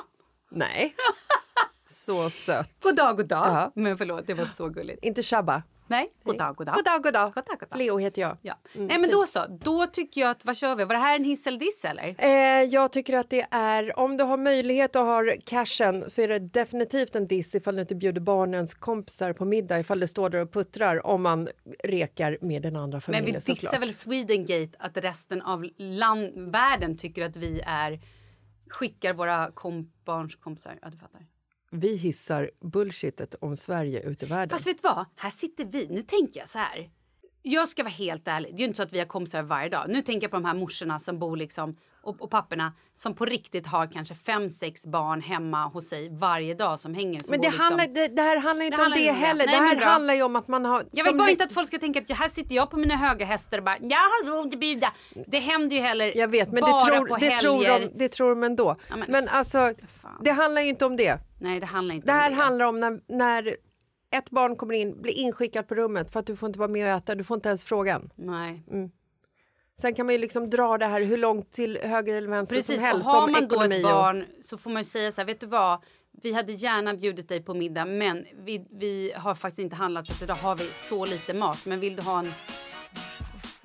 Nej. 0.51 0.95
så 1.89 2.31
sött. 2.31 2.71
God 2.83 2.97
dag, 2.97 3.17
god 3.17 3.29
dag. 3.29 3.47
Ja. 3.49 3.73
Men 3.75 3.99
förlåt, 3.99 4.27
det 4.27 4.35
var 4.35 4.45
så 4.45 4.69
gulligt. 4.69 5.05
Inte 5.05 5.23
Shabba. 5.23 5.63
Nej, 5.87 6.13
god 6.25 6.39
dag, 6.39 6.57
god 6.57 6.67
dag. 6.67 6.75
God 6.75 6.85
dag, 6.85 7.03
god 7.03 7.13
dag. 7.15 7.33
God 7.35 7.45
dag, 7.45 7.59
god 7.61 7.69
dag. 7.69 7.79
Leo 7.79 7.99
heter 7.99 8.23
jag. 8.23 8.37
Ja. 8.43 8.55
Mm, 8.75 8.87
Nej 8.87 8.99
men 8.99 9.11
då 9.11 9.27
så, 9.27 9.47
då 9.61 9.87
tycker 9.87 10.21
jag 10.21 10.31
att, 10.31 10.45
vad 10.45 10.57
kör 10.57 10.75
vi? 10.75 10.85
Var 10.85 10.95
det 10.95 11.01
här 11.01 11.17
en 11.17 11.25
hiss 11.25 11.47
eller 11.47 11.59
diss 11.59 11.85
eller? 11.85 12.15
Eh, 12.19 12.63
jag 12.63 12.93
tycker 12.93 13.17
att 13.17 13.31
det 13.31 13.47
är, 13.51 13.99
om 13.99 14.17
du 14.17 14.25
har 14.25 14.37
möjlighet 14.37 14.97
och 14.97 15.03
har 15.03 15.37
cashen 15.47 16.11
så 16.11 16.23
är 16.23 16.29
det 16.29 16.39
definitivt 16.39 17.15
en 17.15 17.27
diss 17.27 17.55
ifall 17.55 17.75
du 17.75 17.81
inte 17.81 17.95
bjuder 17.95 18.21
barnens 18.21 18.75
kompisar 18.75 19.33
på 19.33 19.45
middag 19.45 19.79
ifall 19.81 20.01
det 20.01 20.09
står 20.09 20.31
där 20.31 20.43
och 20.43 20.53
puttrar 20.53 21.07
om 21.07 21.23
man 21.23 21.49
rekar 21.85 22.39
med 22.41 22.63
den 22.63 22.77
andra 22.77 22.97
Men 22.97 23.01
familjen 23.03 23.27
vi 23.27 23.33
dissar 23.33 23.55
såklart. 23.55 23.83
väl 23.83 23.95
Swedengate 23.95 24.77
att 24.79 24.97
resten 24.97 25.43
av 25.43 25.67
land, 25.77 26.33
världen 26.53 26.97
tycker 26.97 27.25
att 27.25 27.37
vi 27.37 27.61
är 27.67 28.01
skickar 28.71 29.15
våra 29.15 29.51
kom 29.55 29.93
barnskompisar. 30.05 30.79
Ja, 30.83 30.89
du 30.91 30.99
fattar. 30.99 31.21
Vi 31.77 31.97
hissar 31.97 32.51
bullshitet 32.61 33.35
om 33.41 33.57
Sverige 33.57 34.01
ut 34.01 34.23
i 34.23 34.27
världen. 34.27 34.49
Fast 34.49 34.67
vet 34.67 34.83
du 34.83 34.89
vad? 34.89 35.07
Här 35.17 35.31
sitter 35.31 35.65
vi. 35.65 35.89
Nu 35.89 36.03
tänker 36.03 36.41
jag 36.41 36.49
så 36.49 36.59
här. 36.59 36.91
Jag 37.47 37.69
ska 37.69 37.83
vara 37.83 37.93
helt 37.93 38.29
ärlig. 38.29 38.51
Det 38.51 38.57
är 38.57 38.59
ju 38.59 38.65
inte 38.65 38.77
så 38.77 38.83
att 38.83 38.93
vi 38.93 38.99
har 38.99 39.07
kompisar 39.07 39.43
varje 39.43 39.69
dag. 39.69 39.85
Nu 39.89 40.01
tänker 40.03 40.25
jag 40.25 40.31
på 40.31 40.37
de 40.37 40.45
här 40.45 40.55
morsorna 40.55 40.99
som 40.99 41.19
bor 41.19 41.37
liksom 41.37 41.77
och, 42.03 42.23
och 42.23 42.31
papporna 42.31 42.73
som 42.95 43.15
på 43.15 43.25
riktigt 43.25 43.67
har 43.67 43.87
kanske 43.87 44.15
fem, 44.15 44.49
sex 44.49 44.87
barn 44.87 45.21
hemma 45.21 45.65
hos 45.67 45.89
sig 45.89 46.09
varje 46.19 46.55
dag 46.55 46.79
som 46.79 46.95
hänger. 46.95 47.21
Som 47.21 47.31
men 47.31 47.41
det, 47.41 47.47
liksom... 47.47 47.65
handlar, 47.65 47.87
det, 47.87 48.09
det, 48.09 48.23
här 48.23 48.37
handlar 48.41 48.65
inte 48.67 48.77
Det 48.77 48.83
om 48.83 48.85
handlar 48.93 48.99
det 49.01 49.05
det. 49.07 49.13
heller. 49.27 49.47
Nej, 49.47 49.57
det 49.77 49.85
här 49.85 49.93
handlar 49.93 50.15
ju 50.15 50.23
om 50.23 50.37
att 50.37 50.49
man 50.49 50.65
har... 50.65 50.85
Jag 50.93 51.05
vill 51.05 51.17
bara 51.17 51.31
inte 51.31 51.45
att 51.45 51.53
folk 51.53 51.67
ska 51.67 51.79
tänka 51.79 52.01
att 52.01 52.11
här 52.11 52.29
sitter 52.29 52.57
jag 52.57 52.71
på 52.71 52.77
mina 52.77 52.97
höga 52.97 53.27
hästar 53.27 53.59
och 53.59 53.65
bara 53.65 53.79
jag 53.81 53.97
har 53.99 54.31
råd 54.31 54.55
att 54.55 54.61
bjuda. 54.61 54.93
Det 55.27 55.39
händer 55.39 55.77
ju 55.77 55.83
heller 55.83 56.17
Jag 56.19 56.29
vet, 56.29 56.53
men 56.53 56.61
bara 56.61 56.85
det 56.85 56.91
tror, 56.97 57.07
på 57.07 57.17
det, 57.17 57.37
tror 57.37 57.65
helger. 57.65 57.81
de, 57.81 57.99
det 57.99 58.09
tror 58.09 58.31
de 58.31 58.43
ändå. 58.45 58.77
Ja, 58.89 58.97
men- 58.97 59.11
men, 59.11 59.29
alltså, 59.29 59.73
fan. 60.03 60.21
det 60.25 60.31
handlar 60.31 60.63
ju 60.63 60.69
inte 60.69 60.87
om 60.87 60.97
det. 60.97 61.19
Nej, 61.41 61.61
det 61.61 61.67
handlar 61.67 61.95
inte 61.95 62.07
Det 62.07 62.13
här 62.13 62.31
om 62.31 62.37
det. 62.37 62.43
handlar 62.43 62.67
om 62.67 62.81
när, 62.81 63.01
när 63.09 63.57
ett 64.19 64.31
barn 64.31 64.57
kommer 64.57 64.75
in, 64.75 65.03
blir 65.03 65.13
inskickat 65.13 65.69
på 65.69 65.75
rummet 65.75 66.13
för 66.13 66.21
att 66.21 66.27
du 66.27 66.37
får 66.37 66.47
inte 66.47 66.59
vara 66.59 66.69
med 66.69 66.87
och 66.87 66.97
äta, 66.97 67.15
du 67.15 67.25
får 67.25 67.35
inte 67.35 67.49
ens 67.49 67.65
frågan. 67.65 68.11
Nej. 68.15 68.63
Sen 69.81 69.95
kan 69.95 70.07
man 70.07 70.15
ju 70.15 70.19
liksom 70.19 70.51
dra 70.51 70.79
det 70.79 70.87
här 70.87 71.01
hur 71.01 71.17
långt 71.17 71.53
till 71.53 71.79
höger 71.83 72.15
eller 72.15 72.29
vänster 72.29 72.57
Precis, 72.57 72.75
som 72.77 72.85
helst 72.85 73.07
och 73.07 73.13
har 73.13 73.29
man 73.29 73.49
då 73.49 73.63
ett 73.63 73.85
och- 73.85 73.91
barn 73.91 74.25
så 74.41 74.59
får 74.59 74.71
man 74.71 74.81
ju 74.81 74.85
säga 74.85 75.13
så 75.13 75.21
här, 75.21 75.27
vet 75.27 75.41
du 75.41 75.47
vad? 75.47 75.83
Vi 76.23 76.33
hade 76.33 76.53
gärna 76.53 76.95
bjudit 76.95 77.29
dig 77.29 77.43
på 77.43 77.55
middag 77.55 77.85
men 77.85 78.25
vi, 78.45 78.67
vi 78.71 79.13
har 79.17 79.35
faktiskt 79.35 79.59
inte 79.59 79.77
handlat 79.77 80.07
så 80.07 80.13
att 80.13 80.23
idag 80.23 80.35
har 80.35 80.55
vi 80.57 80.71
så 80.73 81.07
lite 81.07 81.35
mat. 81.35 81.59
Men 81.67 81.81
vill 81.81 81.97
du 81.97 82.03
ha 82.03 82.19
en 82.19 82.33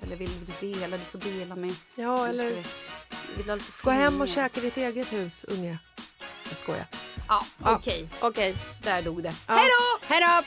eller 0.04 0.16
vill 0.16 0.30
du 0.62 0.74
dela? 0.74 0.98
Du 0.98 1.04
får 1.04 1.20
dela 1.20 1.56
med. 1.56 1.74
Ja, 1.96 2.28
Eller 2.28 2.46
eller 2.46 2.56
vi- 3.38 3.44
vill 3.44 3.62
gå 3.84 3.92
hem 3.92 4.22
och 4.22 4.28
käka 4.28 4.62
ditt 4.62 4.78
eget 4.78 5.14
hus, 5.14 5.44
unge. 5.44 5.78
Jag 6.50 6.58
skojar. 6.58 6.86
Ja, 7.28 7.46
Ja. 7.64 7.76
okej. 7.76 8.10
Okej. 8.22 8.56
Där 8.84 9.02
dog 9.02 9.24
det. 9.24 9.34
Ja. 9.48 9.54
Hej 9.54 9.66
då! 9.68 9.99
Hej 10.10 10.24
up! 10.24 10.46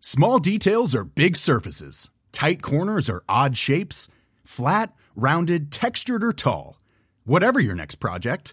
Small 0.00 0.40
details 0.40 0.96
are 0.96 1.04
big 1.04 1.36
surfaces. 1.36 2.10
Tight 2.32 2.60
corners 2.60 3.08
are 3.08 3.22
odd 3.28 3.56
shapes. 3.56 4.08
Flat, 4.44 4.92
rounded, 5.14 5.70
textured, 5.70 6.24
or 6.24 6.32
tall. 6.32 6.80
Whatever 7.24 7.60
your 7.60 7.76
next 7.76 7.96
project, 7.96 8.52